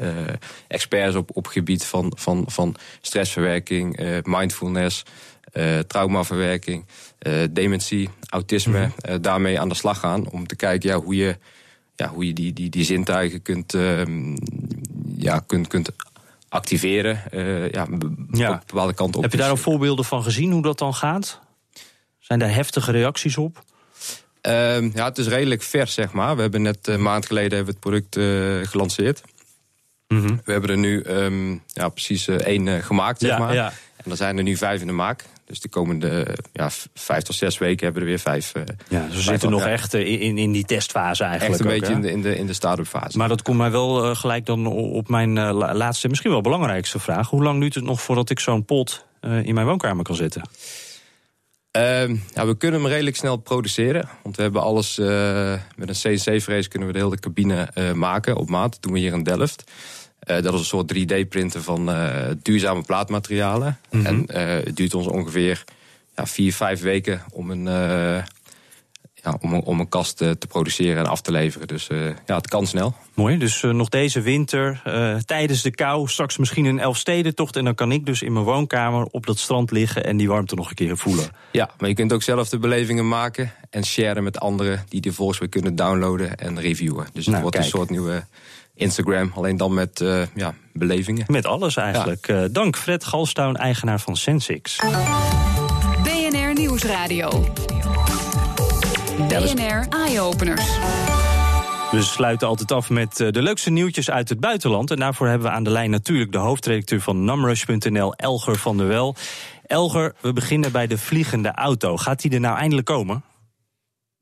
experts 0.68 1.16
op, 1.16 1.31
op 1.33 1.46
gebied 1.46 1.85
van, 1.85 2.12
van, 2.16 2.44
van 2.46 2.76
stressverwerking, 3.00 4.00
mindfulness, 4.22 5.03
traumaverwerking, 5.87 6.87
dementie, 7.50 8.09
autisme, 8.29 8.79
mm 8.81 9.20
daarmee 9.20 9.61
aan 9.61 9.68
de 9.68 9.74
slag 9.74 9.98
gaan. 9.98 10.31
Om 10.31 10.46
te 10.46 10.57
kijken 10.57 10.88
ja, 10.88 10.96
hoe 10.96 11.16
je, 11.16 11.37
ja, 11.96 12.09
hoe 12.09 12.26
je 12.26 12.33
die, 12.33 12.53
die, 12.53 12.70
die 12.70 12.85
zintuigen 12.85 13.42
kunt, 13.42 13.74
ehm, 13.74 14.37
ja, 15.16 15.38
kunt, 15.46 15.66
kunt 15.66 15.90
activeren. 16.50 17.22
Uh, 17.30 17.70
ja, 17.70 17.86
ja. 18.30 18.62
bepaalde 18.66 18.94
kant 18.94 19.16
op. 19.16 19.22
Heb 19.22 19.32
je 19.32 19.38
daar 19.38 19.50
ook 19.50 19.58
voorbeelden 19.58 20.04
van 20.04 20.22
gezien 20.22 20.52
hoe 20.52 20.62
dat 20.62 20.78
dan 20.78 20.94
gaat? 20.94 21.40
Zijn 22.18 22.38
daar 22.38 22.54
heftige 22.54 22.90
reacties 22.90 23.36
op? 23.36 23.62
Uh, 24.46 24.92
ja, 24.94 25.04
het 25.04 25.18
is 25.18 25.26
redelijk 25.26 25.62
vers, 25.62 25.94
zeg 25.94 26.12
maar. 26.12 26.36
We 26.36 26.42
hebben 26.42 26.62
net 26.62 26.86
een 26.86 27.02
maand 27.02 27.26
geleden 27.26 27.56
hebben 27.56 27.74
het 27.74 27.82
product 27.82 28.16
uh, 28.16 28.66
gelanceerd. 28.66 29.22
Mm 30.08 30.24
-hmm. 30.24 30.40
We 30.44 30.52
hebben 30.52 30.70
er 30.70 30.78
nu 30.78 31.04
um, 31.06 31.62
ja, 31.66 31.88
precies 31.88 32.28
één 32.28 32.82
gemaakt, 32.82 33.20
zeg 33.20 33.30
ja, 33.30 33.38
maar. 33.38 33.54
Ja. 33.54 33.72
En 33.96 34.10
er 34.10 34.16
zijn 34.16 34.36
er 34.36 34.42
nu 34.42 34.56
vijf 34.56 34.80
in 34.80 34.86
de 34.86 34.92
maak. 34.92 35.24
Dus 35.50 35.60
de 35.60 35.68
komende 35.68 36.36
ja, 36.52 36.70
vijf 36.94 37.22
tot 37.22 37.34
zes 37.34 37.58
weken 37.58 37.84
hebben 37.84 38.02
we 38.02 38.08
er 38.08 38.14
weer 38.14 38.24
vijf. 38.24 38.52
Uh, 38.56 38.62
ja, 38.88 39.10
ze 39.10 39.20
zitten 39.20 39.50
nog 39.50 39.66
echt 39.66 39.94
eh, 39.94 40.22
in, 40.22 40.38
in 40.38 40.52
die 40.52 40.64
testfase 40.64 41.24
eigenlijk. 41.24 41.60
Echt 41.60 41.70
een 41.70 41.78
beetje 41.80 41.92
in 41.92 42.00
de, 42.00 42.10
in 42.10 42.22
de, 42.22 42.36
in 42.36 42.46
de 42.46 42.52
start-up 42.52 42.86
fase. 42.86 43.18
Maar 43.18 43.28
dat 43.28 43.42
komt 43.42 43.56
mij 43.56 43.70
wel 43.70 44.14
gelijk 44.14 44.46
dan 44.46 44.66
op 44.66 45.08
mijn 45.08 45.32
laatste, 45.52 46.08
misschien 46.08 46.30
wel 46.30 46.40
belangrijkste 46.40 46.98
vraag. 46.98 47.28
Hoe 47.28 47.42
lang 47.42 47.60
duurt 47.60 47.74
het 47.74 47.84
nog 47.84 48.00
voordat 48.00 48.30
ik 48.30 48.40
zo'n 48.40 48.64
pot 48.64 49.06
in 49.20 49.54
mijn 49.54 49.66
woonkamer 49.66 50.04
kan 50.04 50.14
zetten? 50.14 50.42
Ehm, 51.70 52.16
ja, 52.34 52.46
we 52.46 52.56
kunnen 52.56 52.80
hem 52.80 52.90
redelijk 52.90 53.16
snel 53.16 53.36
produceren. 53.36 54.08
Want 54.22 54.36
we 54.36 54.42
hebben 54.42 54.62
alles 54.62 54.96
met 55.76 55.88
een 55.88 56.18
CNC-frees 56.18 56.68
kunnen 56.68 56.88
we 56.88 56.94
de 56.94 57.00
hele 57.00 57.18
cabine 57.18 57.68
maken 57.94 58.36
op 58.36 58.48
maat. 58.48 58.72
Dat 58.72 58.82
doen 58.82 58.92
we 58.92 58.98
hier 58.98 59.12
in 59.12 59.22
Delft. 59.22 59.64
Uh, 60.30 60.42
dat 60.42 60.54
is 60.54 60.58
een 60.58 60.64
soort 60.64 60.94
3D-printen 60.94 61.62
van 61.62 61.90
uh, 61.90 62.26
duurzame 62.42 62.82
plaatmaterialen. 62.82 63.78
Mm 63.90 64.04
-hmm. 64.04 64.06
En 64.06 64.26
uh, 64.28 64.64
het 64.64 64.76
duurt 64.76 64.94
ons 64.94 65.06
ongeveer 65.06 65.64
ja, 66.16 66.26
vier, 66.26 66.52
vijf 66.52 66.80
weken 66.80 67.22
om 67.32 67.50
een, 67.50 67.66
ja, 69.22 69.37
om, 69.40 69.54
om 69.54 69.80
een 69.80 69.88
kast 69.88 70.16
te 70.16 70.46
produceren 70.48 70.98
en 71.04 71.11
af 71.11 71.20
te 71.20 71.33
leveren. 71.33 71.68
Dus 71.68 71.87
ja, 72.26 72.37
het 72.37 72.48
kan 72.48 72.66
snel. 72.66 72.94
Mooi, 73.14 73.38
dus 73.38 73.62
nog 73.62 73.88
deze 73.88 74.20
winter, 74.20 74.83
tijdens 75.24 75.62
de 75.62 75.70
kou, 75.70 76.09
straks 76.09 76.38
misschien 76.38 76.64
een 76.64 76.78
Elfstedentocht... 76.78 77.56
en 77.56 77.64
dan 77.64 77.74
kan 77.74 77.92
ik 77.92 78.06
dus 78.06 78.22
in 78.22 78.33
mijn 78.33 78.44
woonkamer 78.44 79.04
op 79.04 79.26
dat 79.26 79.38
strand 79.38 79.70
liggen... 79.70 80.04
en 80.04 80.16
die 80.16 80.28
warmte 80.28 80.54
nog 80.54 80.68
een 80.68 80.74
keer 80.74 80.96
voelen. 80.96 81.24
Ja, 81.52 81.70
maar 81.78 81.88
je 81.88 81.94
kunt 81.94 82.12
ook 82.12 82.22
zelf 82.22 82.48
de 82.48 82.59
belevingen 82.59 83.09
maken... 83.09 83.52
en 83.70 83.85
sharen 83.85 84.22
met 84.22 84.40
anderen 84.40 84.85
die 84.88 85.00
die 85.00 85.12
volgens 85.12 85.38
weer 85.38 85.48
kunnen 85.48 85.76
downloaden 85.76 86.37
en 86.37 86.61
reviewen. 86.61 87.06
Dus 87.12 87.24
het 87.24 87.26
nou, 87.26 87.42
wordt 87.42 87.56
een 87.56 87.64
soort 87.64 87.90
nieuwe 87.90 88.24
Instagram, 88.74 89.33
alleen 89.35 89.56
dan 89.56 89.74
met 89.74 90.00
uh, 90.00 90.22
ja, 90.35 90.54
belevingen. 90.72 91.24
Met 91.26 91.46
alles 91.46 91.76
eigenlijk. 91.76 92.26
Ja. 92.26 92.42
Uh, 92.42 92.48
dank 92.52 92.76
Fred 92.76 93.04
Galstown, 93.04 93.54
eigenaar 93.54 94.00
van 94.00 94.16
Sensix. 94.16 94.78
BNR 96.02 96.52
Nieuwsradio. 96.54 97.44
BNR 99.28 99.87
Eye-Openers. 99.88 100.78
We 101.90 102.02
sluiten 102.02 102.48
altijd 102.48 102.72
af 102.72 102.90
met 102.90 103.20
eh, 103.20 103.30
de 103.30 103.42
leukste 103.42 103.70
nieuwtjes 103.70 104.11
uit 104.11 104.28
het 104.28 104.40
buitenland. 104.40 104.90
En 104.90 104.96
daarvoor 104.96 105.28
hebben 105.28 105.48
we 105.48 105.54
aan 105.54 105.64
de 105.64 105.70
lijn 105.70 105.90
natuurlijk 105.90 106.33
de 106.33 106.38
hoofdredacteur 106.38 107.00
van 107.00 107.24
Numrush.nl, 107.24 108.14
Elger 108.14 108.56
van 108.56 108.76
der 108.76 108.87
Wel. 108.87 109.16
Elger, 109.66 110.14
we 110.20 110.33
beginnen 110.33 110.72
bij 110.72 110.87
de 110.87 110.98
vliegende 110.98 111.52
auto. 111.54 111.96
Gaat 111.96 112.20
die 112.22 112.30
er 112.30 112.40
nou 112.40 112.59
eindelijk 112.59 112.87
komen? 112.87 113.24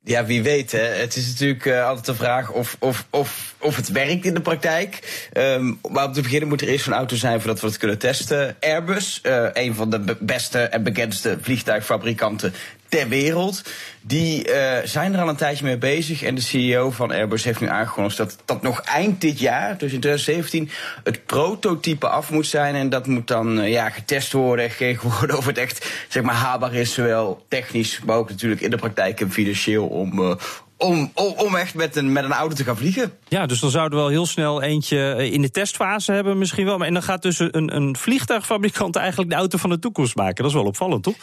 Ja, 0.03 0.25
wie 0.25 0.43
weet. 0.43 0.71
Hè. 0.71 0.79
Het 0.79 1.15
is 1.15 1.27
natuurlijk 1.27 1.65
uh, 1.65 1.87
altijd 1.87 2.05
de 2.05 2.15
vraag 2.15 2.51
of, 2.51 2.75
of, 2.79 3.05
of, 3.09 3.55
of 3.59 3.75
het 3.75 3.89
werkt 3.89 4.25
in 4.25 4.33
de 4.33 4.41
praktijk. 4.41 5.27
Um, 5.37 5.79
maar 5.89 6.05
om 6.05 6.13
te 6.13 6.21
beginnen 6.21 6.49
moet 6.49 6.61
er 6.61 6.67
eerst 6.67 6.87
een 6.87 6.93
auto 6.93 7.15
zijn 7.15 7.39
voordat 7.39 7.61
we 7.61 7.67
het 7.67 7.77
kunnen 7.77 7.97
testen. 7.97 8.55
Airbus, 8.59 9.19
uh, 9.23 9.47
een 9.53 9.75
van 9.75 9.89
de 9.89 10.17
beste 10.19 10.59
en 10.59 10.83
bekendste 10.83 11.37
vliegtuigfabrikanten, 11.41 12.53
ter 12.89 13.07
wereld. 13.07 13.63
Die 14.01 14.49
uh, 14.49 14.77
zijn 14.83 15.13
er 15.13 15.21
al 15.21 15.29
een 15.29 15.35
tijdje 15.35 15.65
mee 15.65 15.77
bezig. 15.77 16.23
En 16.23 16.35
de 16.35 16.41
CEO 16.41 16.91
van 16.91 17.11
Airbus 17.11 17.43
heeft 17.43 17.59
nu 17.59 17.67
aangekondigd 17.67 18.17
dat 18.17 18.37
dat 18.45 18.61
nog 18.61 18.81
eind 18.81 19.21
dit 19.21 19.39
jaar, 19.39 19.77
dus 19.77 19.93
in 19.93 19.99
2017, 19.99 20.69
het 21.03 21.25
prototype 21.25 22.07
af 22.07 22.31
moet 22.31 22.47
zijn. 22.47 22.75
En 22.75 22.89
dat 22.89 23.07
moet 23.07 23.27
dan 23.27 23.59
uh, 23.59 23.71
ja, 23.71 23.89
getest 23.89 24.31
worden 24.31 24.65
en 24.65 24.71
gekeken 24.71 25.09
worden 25.19 25.37
of 25.37 25.45
het 25.45 25.57
echt 25.57 25.89
zeg 26.07 26.23
maar, 26.23 26.35
haalbaar 26.35 26.73
is. 26.73 26.93
Zowel 26.93 27.45
technisch, 27.47 27.99
maar 28.05 28.17
ook 28.17 28.29
natuurlijk 28.29 28.61
in 28.61 28.69
de 28.69 28.77
praktijk 28.77 29.21
en 29.21 29.31
financieel 29.31 29.87
om, 29.87 30.19
uh, 30.19 30.35
om, 30.77 31.11
om, 31.13 31.33
om, 31.37 31.55
echt 31.55 31.73
met 31.73 31.95
een, 31.95 32.11
met 32.11 32.23
een 32.23 32.33
auto 32.33 32.55
te 32.55 32.63
gaan 32.63 32.77
vliegen. 32.77 33.13
Ja, 33.27 33.45
dus 33.45 33.59
dan 33.59 33.69
zouden 33.69 33.97
we 33.97 34.03
wel 34.03 34.13
heel 34.13 34.25
snel 34.25 34.61
eentje 34.61 35.29
in 35.31 35.41
de 35.41 35.51
testfase 35.51 36.11
hebben 36.11 36.37
misschien 36.37 36.65
wel. 36.65 36.85
En 36.85 36.93
dan 36.93 37.03
gaat 37.03 37.21
dus 37.21 37.39
een, 37.39 37.75
een 37.75 37.97
vliegtuigfabrikant 37.97 38.95
eigenlijk 38.95 39.29
de 39.29 39.35
auto 39.35 39.57
van 39.57 39.69
de 39.69 39.79
toekomst 39.79 40.15
maken. 40.15 40.35
Dat 40.35 40.45
is 40.45 40.53
wel 40.53 40.65
opvallend, 40.65 41.03
toch? 41.03 41.15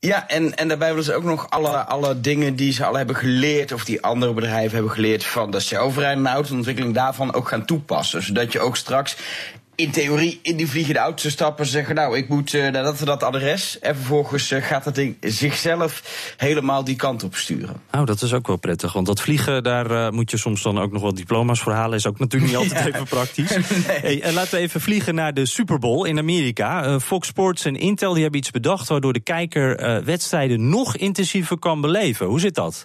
Ja, 0.00 0.28
en, 0.28 0.56
en 0.56 0.68
daarbij 0.68 0.88
willen 0.88 1.04
ze 1.04 1.14
ook 1.14 1.24
nog 1.24 1.50
alle, 1.50 1.76
alle 1.76 2.20
dingen 2.20 2.56
die 2.56 2.72
ze 2.72 2.84
al 2.84 2.94
hebben 2.94 3.16
geleerd, 3.16 3.72
of 3.72 3.84
die 3.84 4.02
andere 4.02 4.32
bedrijven 4.32 4.74
hebben 4.74 4.92
geleerd 4.92 5.24
van 5.24 5.50
de 5.50 5.60
zelfrijdende 5.60 6.28
auto, 6.28 6.48
de 6.48 6.54
ontwikkeling 6.54 6.94
daarvan 6.94 7.34
ook 7.34 7.48
gaan 7.48 7.64
toepassen. 7.64 8.22
Zodat 8.22 8.52
je 8.52 8.60
ook 8.60 8.76
straks 8.76 9.16
in 9.78 9.90
theorie 9.90 10.38
in 10.42 10.56
die 10.56 10.68
vliegende 10.68 10.98
auto 10.98 11.28
stappen 11.28 11.64
en 11.64 11.70
zeggen: 11.70 11.94
Nou, 11.94 12.16
ik 12.16 12.28
moet 12.28 12.52
uh, 12.52 12.70
naar 12.70 12.82
dat 12.82 13.00
en 13.00 13.06
dat 13.06 13.22
adres. 13.22 13.78
En 13.78 13.96
vervolgens 13.96 14.50
uh, 14.50 14.62
gaat 14.62 14.84
dat 14.84 14.94
ding 14.94 15.16
zichzelf 15.20 16.02
helemaal 16.36 16.84
die 16.84 16.96
kant 16.96 17.22
op 17.22 17.34
sturen. 17.34 17.80
Nou, 17.90 18.04
dat 18.04 18.22
is 18.22 18.32
ook 18.32 18.46
wel 18.46 18.56
prettig. 18.56 18.92
Want 18.92 19.06
dat 19.06 19.20
vliegen, 19.20 19.62
daar 19.62 19.90
uh, 19.90 20.10
moet 20.10 20.30
je 20.30 20.36
soms 20.36 20.62
dan 20.62 20.78
ook 20.78 20.92
nog 20.92 21.02
wat 21.02 21.16
diploma's 21.16 21.60
voor 21.60 21.72
halen. 21.72 21.96
Is 21.96 22.06
ook 22.06 22.18
natuurlijk 22.18 22.52
niet 22.52 22.60
altijd 22.70 22.80
ja. 22.80 22.86
even 22.86 23.06
praktisch. 23.06 23.50
nee. 24.02 24.20
hey, 24.20 24.32
laten 24.32 24.54
we 24.54 24.60
even 24.60 24.80
vliegen 24.80 25.14
naar 25.14 25.34
de 25.34 25.46
Super 25.46 25.78
Bowl 25.78 26.04
in 26.04 26.18
Amerika. 26.18 27.00
Fox 27.00 27.28
Sports 27.28 27.64
en 27.64 27.76
Intel 27.76 28.12
die 28.12 28.22
hebben 28.22 28.40
iets 28.40 28.50
bedacht 28.50 28.88
waardoor 28.88 29.12
de 29.12 29.20
kijker 29.20 30.04
wedstrijden 30.04 30.68
nog 30.68 30.96
intensiever 30.96 31.58
kan 31.58 31.80
beleven. 31.80 32.26
Hoe 32.26 32.40
zit 32.40 32.54
dat? 32.54 32.82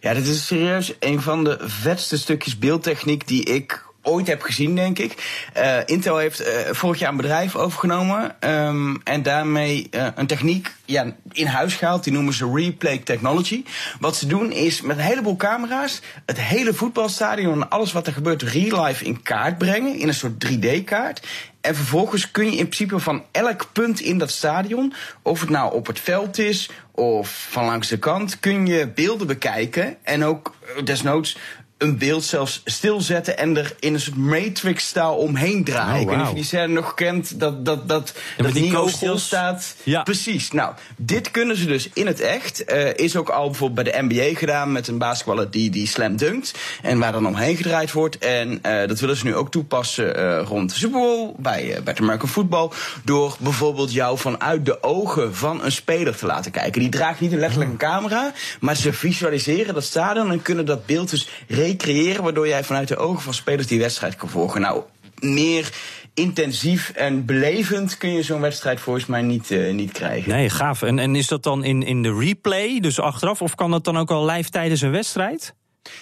Ja, 0.00 0.14
dit 0.14 0.26
is 0.26 0.46
serieus 0.46 0.92
een 1.00 1.22
van 1.22 1.44
de 1.44 1.58
vetste 1.60 2.18
stukjes 2.18 2.58
beeldtechniek 2.58 3.28
die 3.28 3.44
ik 3.44 3.83
ooit 4.04 4.26
heb 4.26 4.42
gezien, 4.42 4.74
denk 4.74 4.98
ik. 4.98 5.42
Uh, 5.56 5.78
Intel 5.86 6.16
heeft 6.16 6.40
uh, 6.40 6.46
vorig 6.70 6.98
jaar 6.98 7.10
een 7.10 7.16
bedrijf 7.16 7.56
overgenomen 7.56 8.36
um, 8.50 9.00
en 9.04 9.22
daarmee 9.22 9.88
uh, 9.90 10.06
een 10.14 10.26
techniek 10.26 10.72
ja, 10.84 11.14
in 11.32 11.46
huis 11.46 11.74
gehaald. 11.74 12.04
Die 12.04 12.12
noemen 12.12 12.34
ze 12.34 12.50
replay 12.54 12.98
technology. 12.98 13.64
Wat 14.00 14.16
ze 14.16 14.26
doen 14.26 14.52
is 14.52 14.80
met 14.80 14.96
een 14.96 15.02
heleboel 15.02 15.36
camera's 15.36 16.00
het 16.26 16.40
hele 16.40 16.74
voetbalstadion 16.74 17.52
en 17.52 17.70
alles 17.70 17.92
wat 17.92 18.06
er 18.06 18.12
gebeurt 18.12 18.42
real 18.42 18.84
life 18.84 19.04
in 19.04 19.22
kaart 19.22 19.58
brengen. 19.58 19.98
In 19.98 20.08
een 20.08 20.14
soort 20.14 20.46
3D-kaart. 20.46 21.26
En 21.60 21.74
vervolgens 21.74 22.30
kun 22.30 22.44
je 22.44 22.50
in 22.50 22.68
principe 22.68 22.98
van 22.98 23.24
elk 23.30 23.68
punt 23.72 24.00
in 24.00 24.18
dat 24.18 24.30
stadion, 24.30 24.94
of 25.22 25.40
het 25.40 25.48
nou 25.48 25.74
op 25.74 25.86
het 25.86 26.00
veld 26.00 26.38
is 26.38 26.70
of 26.90 27.46
van 27.50 27.64
langs 27.64 27.88
de 27.88 27.98
kant, 27.98 28.40
kun 28.40 28.66
je 28.66 28.88
beelden 28.88 29.26
bekijken. 29.26 29.96
En 30.02 30.24
ook 30.24 30.54
desnoods 30.84 31.36
een 31.84 31.98
beeld 31.98 32.24
zelfs 32.24 32.60
stilzetten 32.64 33.38
en 33.38 33.56
er 33.56 33.74
in 33.80 33.94
een 33.94 34.00
soort 34.00 34.16
Matrix-stijl 34.16 35.14
omheen 35.14 35.64
draaien. 35.64 35.88
Oh, 35.88 35.92
wow. 35.92 36.02
Ik 36.02 36.08
weet 36.08 36.16
niet 36.16 36.26
of 36.26 36.28
je 36.28 36.34
die 36.34 36.44
scène 36.44 36.72
nog 36.72 36.94
kent, 36.94 37.40
dat, 37.40 37.64
dat, 37.64 37.88
dat, 37.88 38.12
ja, 38.36 38.42
dat 38.42 38.52
die 38.52 38.70
Neo 38.70 38.88
stil 38.88 39.18
staat. 39.18 39.74
Ja. 39.82 40.02
Precies. 40.02 40.50
Nou, 40.50 40.74
dit 40.96 41.30
kunnen 41.30 41.56
ze 41.56 41.66
dus 41.66 41.88
in 41.92 42.06
het 42.06 42.20
echt. 42.20 42.72
Uh, 42.72 42.94
is 42.94 43.16
ook 43.16 43.28
al 43.28 43.50
bijvoorbeeld 43.50 43.92
bij 43.92 43.92
de 43.92 44.06
NBA 44.08 44.38
gedaan 44.38 44.72
met 44.72 44.88
een 44.88 44.98
basketballer 44.98 45.50
die, 45.50 45.70
die 45.70 45.86
slam 45.86 46.16
dunkt. 46.16 46.54
En 46.82 46.98
waar 46.98 47.12
dan 47.12 47.26
omheen 47.26 47.56
gedraaid 47.56 47.92
wordt. 47.92 48.18
En 48.18 48.60
uh, 48.66 48.86
dat 48.86 49.00
willen 49.00 49.16
ze 49.16 49.24
nu 49.24 49.34
ook 49.34 49.50
toepassen 49.50 50.18
uh, 50.18 50.42
rond 50.46 50.70
de 50.70 50.76
Super 50.76 51.00
Bowl, 51.00 51.34
bij, 51.38 51.80
bij 51.84 51.94
American 51.96 52.28
Football. 52.28 52.70
Door 53.04 53.36
bijvoorbeeld 53.38 53.92
jou 53.92 54.18
vanuit 54.18 54.66
de 54.66 54.82
ogen 54.82 55.34
van 55.34 55.64
een 55.64 55.72
speler 55.72 56.16
te 56.16 56.26
laten 56.26 56.50
kijken. 56.50 56.80
Die 56.80 56.90
draagt 56.90 57.20
niet 57.20 57.32
een 57.32 57.38
letterlijk 57.38 57.70
een 57.70 57.76
camera, 57.76 58.32
maar 58.60 58.76
ze 58.76 58.92
visualiseren 58.92 59.74
dat 59.74 59.84
stadion 59.84 60.30
en 60.30 60.42
kunnen 60.42 60.66
dat 60.66 60.86
beeld 60.86 61.10
dus 61.10 61.28
recreëren, 61.74 62.22
waardoor 62.22 62.48
jij 62.48 62.64
vanuit 62.64 62.88
de 62.88 62.96
ogen 62.96 63.22
van 63.22 63.34
spelers 63.34 63.66
die 63.66 63.78
wedstrijd 63.78 64.16
kan 64.16 64.28
volgen. 64.28 64.60
Nou, 64.60 64.82
meer 65.20 65.72
intensief 66.14 66.90
en 66.90 67.24
belevend 67.24 67.96
kun 67.96 68.12
je 68.12 68.22
zo'n 68.22 68.40
wedstrijd 68.40 68.80
volgens 68.80 69.06
mij 69.06 69.22
niet, 69.22 69.50
uh, 69.50 69.72
niet 69.72 69.92
krijgen. 69.92 70.30
Nee, 70.30 70.50
gaaf. 70.50 70.82
En, 70.82 70.98
en 70.98 71.16
is 71.16 71.28
dat 71.28 71.42
dan 71.42 71.64
in, 71.64 71.82
in 71.82 72.02
de 72.02 72.14
replay, 72.18 72.80
dus 72.80 73.00
achteraf, 73.00 73.42
of 73.42 73.54
kan 73.54 73.70
dat 73.70 73.84
dan 73.84 73.98
ook 73.98 74.10
al 74.10 74.26
live 74.26 74.50
tijdens 74.50 74.80
een 74.80 74.90
wedstrijd? 74.90 75.54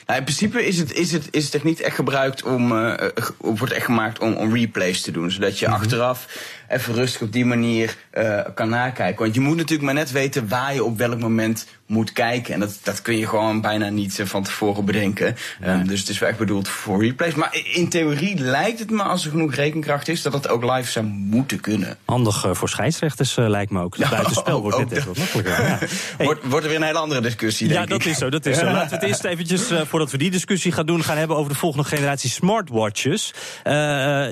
Nou, 0.07 0.19
in 0.19 0.25
principe 0.25 0.67
is 0.67 0.79
het, 0.79 0.93
is 0.93 1.13
het, 1.13 1.29
is 1.31 1.43
het 1.43 1.53
techniek 1.53 1.79
echt 1.79 1.95
gebruikt 1.95 2.43
om, 2.43 2.73
uh, 2.73 2.95
wordt 3.39 3.73
echt 3.73 3.85
gemaakt 3.85 4.19
om, 4.19 4.35
om 4.35 4.55
replays 4.55 5.03
te 5.03 5.11
doen. 5.11 5.31
Zodat 5.31 5.59
je 5.59 5.67
mm 5.67 5.73
-hmm. 5.73 5.83
achteraf 5.83 6.27
even 6.69 6.95
rustig 6.95 7.23
op 7.23 7.33
die 7.33 7.45
manier 7.45 7.97
uh, 8.15 8.41
kan 8.55 8.69
nakijken. 8.69 9.23
Want 9.23 9.35
je 9.35 9.41
moet 9.41 9.57
natuurlijk 9.57 9.83
maar 9.83 9.95
net 9.95 10.11
weten 10.11 10.49
waar 10.49 10.75
je 10.75 10.85
op 10.85 10.99
welk 10.99 11.19
moment 11.19 11.67
moet 11.93 12.13
kijken. 12.13 12.55
En 12.55 12.61
dat, 12.61 12.79
dat 12.83 13.03
kun 13.03 13.19
je 13.19 13.27
gewoon 13.27 13.61
bijna 13.61 13.89
niet 13.89 14.19
uh, 14.19 14.27
van 14.27 14.43
tevoren 14.43 14.85
bedenken. 14.85 15.37
Nee. 15.61 15.71
Um, 15.71 15.87
dus 15.87 16.01
het 16.01 16.09
is 16.09 16.19
wel 16.19 16.29
echt 16.29 16.39
bedoeld 16.39 16.69
voor 16.69 17.05
replays. 17.05 17.35
Maar 17.35 17.57
in 17.73 17.89
theorie 17.89 18.39
lijkt 18.39 18.79
het 18.79 18.91
me, 18.91 19.03
als 19.03 19.25
er 19.25 19.31
genoeg 19.31 19.55
rekenkracht 19.55 20.09
is, 20.09 20.23
dat 20.23 20.33
het 20.33 20.49
ook 20.49 20.65
live 20.65 20.91
zou 20.91 21.07
moeten 21.07 21.61
kunnen. 21.61 21.99
Handig 22.05 22.45
uh, 22.45 22.55
voor 22.55 22.69
scheidsrechters 22.69 23.37
lijkt 23.37 23.71
me 23.71 23.81
ook. 23.81 23.97
Het 23.97 24.11
buitenspel 24.11 24.61
wordt 24.61 24.79
net 24.79 24.91
even 24.91 25.07
wat 25.07 25.19
makkelijker. 25.19 25.53
Ja. 25.53 25.79
Hey. 26.17 26.27
Wordt, 26.27 26.41
wordt 26.45 26.65
er 26.65 26.71
weer 26.71 26.81
een 26.81 26.87
hele 26.87 26.99
andere 26.99 27.21
discussie, 27.21 27.69
denk 27.69 27.81
ja, 27.81 27.87
dat 27.87 28.01
ik. 28.01 28.05
is 28.05 28.19
zo, 28.19 28.31
dat 28.31 28.47
is 28.47 28.59
zo. 28.59 28.65
Laten 28.73 28.89
we 28.89 28.95
het 28.95 29.05
eerst 29.05 29.25
eventjes, 29.25 29.71
voordat 29.89 30.11
we 30.11 30.19
die 30.19 30.31
discussie 30.31 30.73
gaan 30.73 30.87
doen, 30.87 31.05
gaan 31.05 31.17
hebben 31.17 31.37
over 31.37 31.53
de 31.53 31.59
volgende 31.59 31.89
generatie 31.89 32.31
smartwatches. 32.31 33.29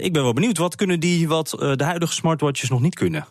ik 0.01 0.13
ben 0.13 0.23
wel 0.23 0.33
benieuwd, 0.33 0.59
wat 0.59 0.77
kunnen 0.77 1.01
die 1.01 1.29
wat 1.29 1.51
de 1.51 1.85
huidige 1.85 2.13
smartwatches 2.13 2.69
nog 2.69 2.81
niet 2.81 2.95
kunnen? 2.95 3.27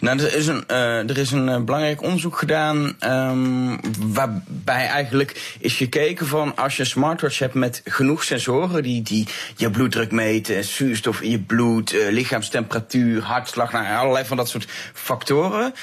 Nou, 0.00 0.18
er 0.18 0.34
is 0.34 0.46
een, 0.46 0.64
uh, 0.70 1.10
er 1.10 1.18
is 1.18 1.30
een 1.30 1.48
uh, 1.48 1.60
belangrijk 1.60 2.02
onderzoek 2.02 2.38
gedaan. 2.38 2.96
Um, 3.04 3.80
waarbij 4.12 4.86
eigenlijk 4.86 5.56
is 5.60 5.76
gekeken 5.76 6.26
van 6.26 6.56
als 6.56 6.76
je 6.76 6.82
een 6.82 6.88
smartwatch 6.88 7.38
hebt 7.38 7.54
met 7.54 7.80
genoeg 7.84 8.24
sensoren 8.24 8.82
die, 8.82 9.02
die 9.02 9.26
je 9.56 9.70
bloeddruk 9.70 10.10
meten, 10.10 10.64
zuurstof 10.64 11.20
in 11.20 11.30
je 11.30 11.40
bloed, 11.40 11.92
uh, 11.92 12.10
lichaamstemperatuur, 12.10 13.22
hartslag, 13.22 13.72
nou, 13.72 13.96
allerlei 13.96 14.24
van 14.24 14.36
dat 14.36 14.48
soort 14.48 14.66
factoren. 14.92 15.74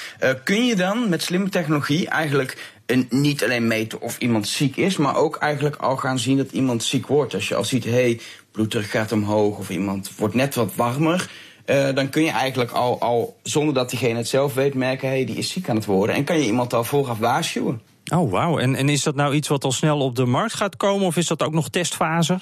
kun 0.44 0.66
je 0.66 0.76
dan 0.76 1.08
met 1.08 1.22
slimme 1.22 1.48
technologie 1.48 2.08
eigenlijk 2.08 2.78
niet 3.08 3.44
alleen 3.44 3.66
meten 3.66 4.00
of 4.00 4.18
iemand 4.18 4.48
ziek 4.48 4.76
is, 4.76 4.96
maar 4.96 5.16
ook 5.16 5.36
eigenlijk 5.36 5.76
al 5.76 5.96
gaan 5.96 6.18
zien 6.18 6.36
dat 6.36 6.52
iemand 6.52 6.82
ziek 6.82 7.06
wordt. 7.06 7.34
Als 7.34 7.48
je 7.48 7.54
al 7.54 7.64
ziet, 7.64 7.84
hé, 7.84 7.90
hey, 7.90 8.20
bloeddruk 8.52 8.86
gaat 8.86 9.12
omhoog 9.12 9.58
of 9.58 9.70
iemand 9.70 10.10
wordt 10.16 10.34
net 10.34 10.54
wat 10.54 10.74
warmer 10.74 11.28
uh, 11.70 11.94
dan 11.94 12.08
kun 12.08 12.22
je 12.22 12.30
eigenlijk 12.30 12.70
al, 12.70 13.00
al, 13.00 13.36
zonder 13.42 13.74
dat 13.74 13.90
diegene 13.90 14.16
het 14.16 14.28
zelf 14.28 14.54
weet, 14.54 14.74
merken: 14.74 15.08
hé, 15.08 15.14
hey, 15.14 15.24
die 15.24 15.36
is 15.36 15.50
ziek 15.50 15.68
aan 15.68 15.76
het 15.76 15.84
worden. 15.84 16.14
En 16.14 16.24
kan 16.24 16.38
je 16.38 16.46
iemand 16.46 16.74
al 16.74 16.84
vooraf 16.84 17.18
waarschuwen. 17.18 17.80
Oh, 18.14 18.30
wauw. 18.30 18.58
En, 18.58 18.74
en 18.74 18.88
is 18.88 19.02
dat 19.02 19.14
nou 19.14 19.34
iets 19.34 19.48
wat 19.48 19.64
al 19.64 19.72
snel 19.72 20.00
op 20.00 20.16
de 20.16 20.24
markt 20.24 20.54
gaat 20.54 20.76
komen, 20.76 21.06
of 21.06 21.16
is 21.16 21.26
dat 21.26 21.42
ook 21.42 21.52
nog 21.52 21.68
testfase? 21.68 22.38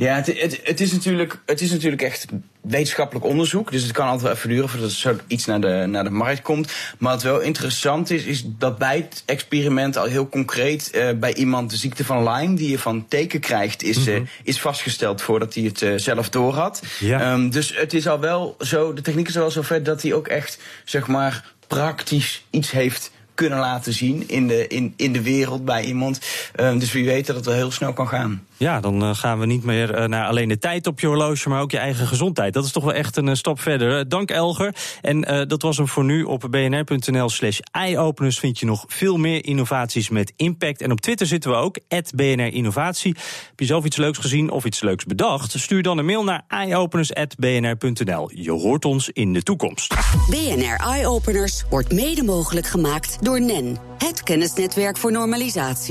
Ja, 0.00 0.14
het, 0.14 0.26
het, 0.26 0.60
het, 0.62 0.80
is 0.80 0.92
natuurlijk, 0.92 1.40
het 1.46 1.60
is 1.60 1.70
natuurlijk 1.70 2.02
echt 2.02 2.26
wetenschappelijk 2.60 3.26
onderzoek. 3.26 3.70
Dus 3.70 3.82
het 3.82 3.92
kan 3.92 4.04
altijd 4.06 4.22
wel 4.22 4.32
even 4.32 4.48
duren 4.48 4.68
voordat 4.68 4.90
zoiets 4.90 5.44
naar 5.44 5.60
de, 5.60 5.84
naar 5.88 6.04
de 6.04 6.10
markt 6.10 6.42
komt. 6.42 6.72
Maar 6.98 7.12
wat 7.12 7.22
wel 7.22 7.40
interessant 7.40 8.10
is, 8.10 8.24
is 8.24 8.44
dat 8.46 8.78
bij 8.78 8.96
het 8.96 9.22
experiment 9.26 9.96
al 9.96 10.04
heel 10.04 10.28
concreet 10.28 10.90
uh, 10.94 11.10
bij 11.12 11.34
iemand 11.34 11.70
de 11.70 11.76
ziekte 11.76 12.04
van 12.04 12.28
Lyme, 12.28 12.54
die 12.54 12.70
je 12.70 12.78
van 12.78 13.08
teken 13.08 13.40
krijgt, 13.40 13.82
is, 13.82 13.96
-hmm. 13.96 14.14
uh, 14.14 14.20
is 14.42 14.60
vastgesteld 14.60 15.22
voordat 15.22 15.54
hij 15.54 15.62
het 15.64 15.80
uh, 15.80 15.92
zelf 15.96 16.28
door 16.28 16.54
had. 16.54 16.82
Ja. 16.98 17.32
Um, 17.32 17.50
dus 17.50 17.76
het 17.76 17.94
is 17.94 18.08
al 18.08 18.20
wel 18.20 18.56
zo, 18.58 18.92
de 18.92 19.02
techniek 19.02 19.28
is 19.28 19.36
al 19.36 19.42
wel 19.42 19.50
zo 19.50 19.62
ver 19.62 19.82
dat 19.82 20.02
hij 20.02 20.12
ook 20.12 20.28
echt, 20.28 20.58
zeg 20.84 21.06
maar, 21.06 21.52
praktisch 21.66 22.44
iets 22.50 22.70
heeft 22.70 23.10
kunnen 23.40 23.58
laten 23.58 23.92
zien 23.92 24.24
in 24.26 24.46
de, 24.46 24.66
in, 24.66 24.94
in 24.96 25.12
de 25.12 25.22
wereld 25.22 25.64
bij 25.64 25.84
iemand. 25.84 26.20
Um, 26.60 26.78
dus 26.78 26.92
wie 26.92 27.04
weet 27.04 27.26
dat 27.26 27.36
het 27.36 27.44
wel 27.44 27.54
heel 27.54 27.70
snel 27.70 27.92
kan 27.92 28.08
gaan. 28.08 28.46
Ja, 28.56 28.80
dan 28.80 29.02
uh, 29.02 29.14
gaan 29.14 29.38
we 29.38 29.46
niet 29.46 29.64
meer 29.64 29.98
uh, 29.98 30.04
naar 30.04 30.26
alleen 30.26 30.48
de 30.48 30.58
tijd 30.58 30.86
op 30.86 31.00
je 31.00 31.06
horloge, 31.06 31.48
maar 31.48 31.60
ook 31.60 31.70
je 31.70 31.78
eigen 31.78 32.06
gezondheid. 32.06 32.52
Dat 32.52 32.64
is 32.64 32.72
toch 32.72 32.84
wel 32.84 32.92
echt 32.92 33.16
een 33.16 33.26
uh, 33.26 33.34
stap 33.34 33.60
verder. 33.60 34.08
dank 34.08 34.30
Elger. 34.30 34.74
En 35.00 35.20
dat 35.48 35.62
was 35.62 35.76
hem 35.76 35.88
voor 35.88 36.04
nu. 36.04 36.22
Op 36.22 36.46
bnr.nl 36.50 37.28
slash 37.28 37.58
eyeopeners 37.70 38.38
vind 38.38 38.58
je 38.58 38.66
nog 38.66 38.84
veel 38.88 39.16
meer 39.16 39.44
innovaties 39.44 40.08
met 40.08 40.32
impact. 40.36 40.80
En 40.80 40.90
op 40.90 41.00
Twitter 41.00 41.26
zitten 41.26 41.50
we 41.50 41.56
ook, 41.56 41.78
BNR 42.14 42.52
Innovatie. 42.52 43.14
Heb 43.48 43.60
je 43.60 43.64
zelf 43.64 43.84
iets 43.84 43.96
leuks 43.96 44.18
gezien 44.18 44.50
of 44.50 44.64
iets 44.64 44.80
leuks 44.80 45.04
bedacht? 45.04 45.58
Stuur 45.58 45.82
dan 45.82 45.98
een 45.98 46.06
mail 46.06 46.24
naar 46.24 46.44
eyeopeners.bnr.nl. 46.48 48.30
Je 48.34 48.52
hoort 48.52 48.84
ons 48.84 49.08
in 49.08 49.32
de 49.32 49.42
toekomst. 49.42 49.94
BNR 50.30 50.76
Eyeopeners 50.76 51.64
wordt 51.70 51.92
mede 51.92 52.22
mogelijk 52.22 52.66
gemaakt 52.66 53.18
door 53.30 53.40
NEN, 53.40 53.76
het 53.98 54.22
kennisnetwerk 54.22 54.96
voor 54.96 55.12
normalisatie. 55.12 55.88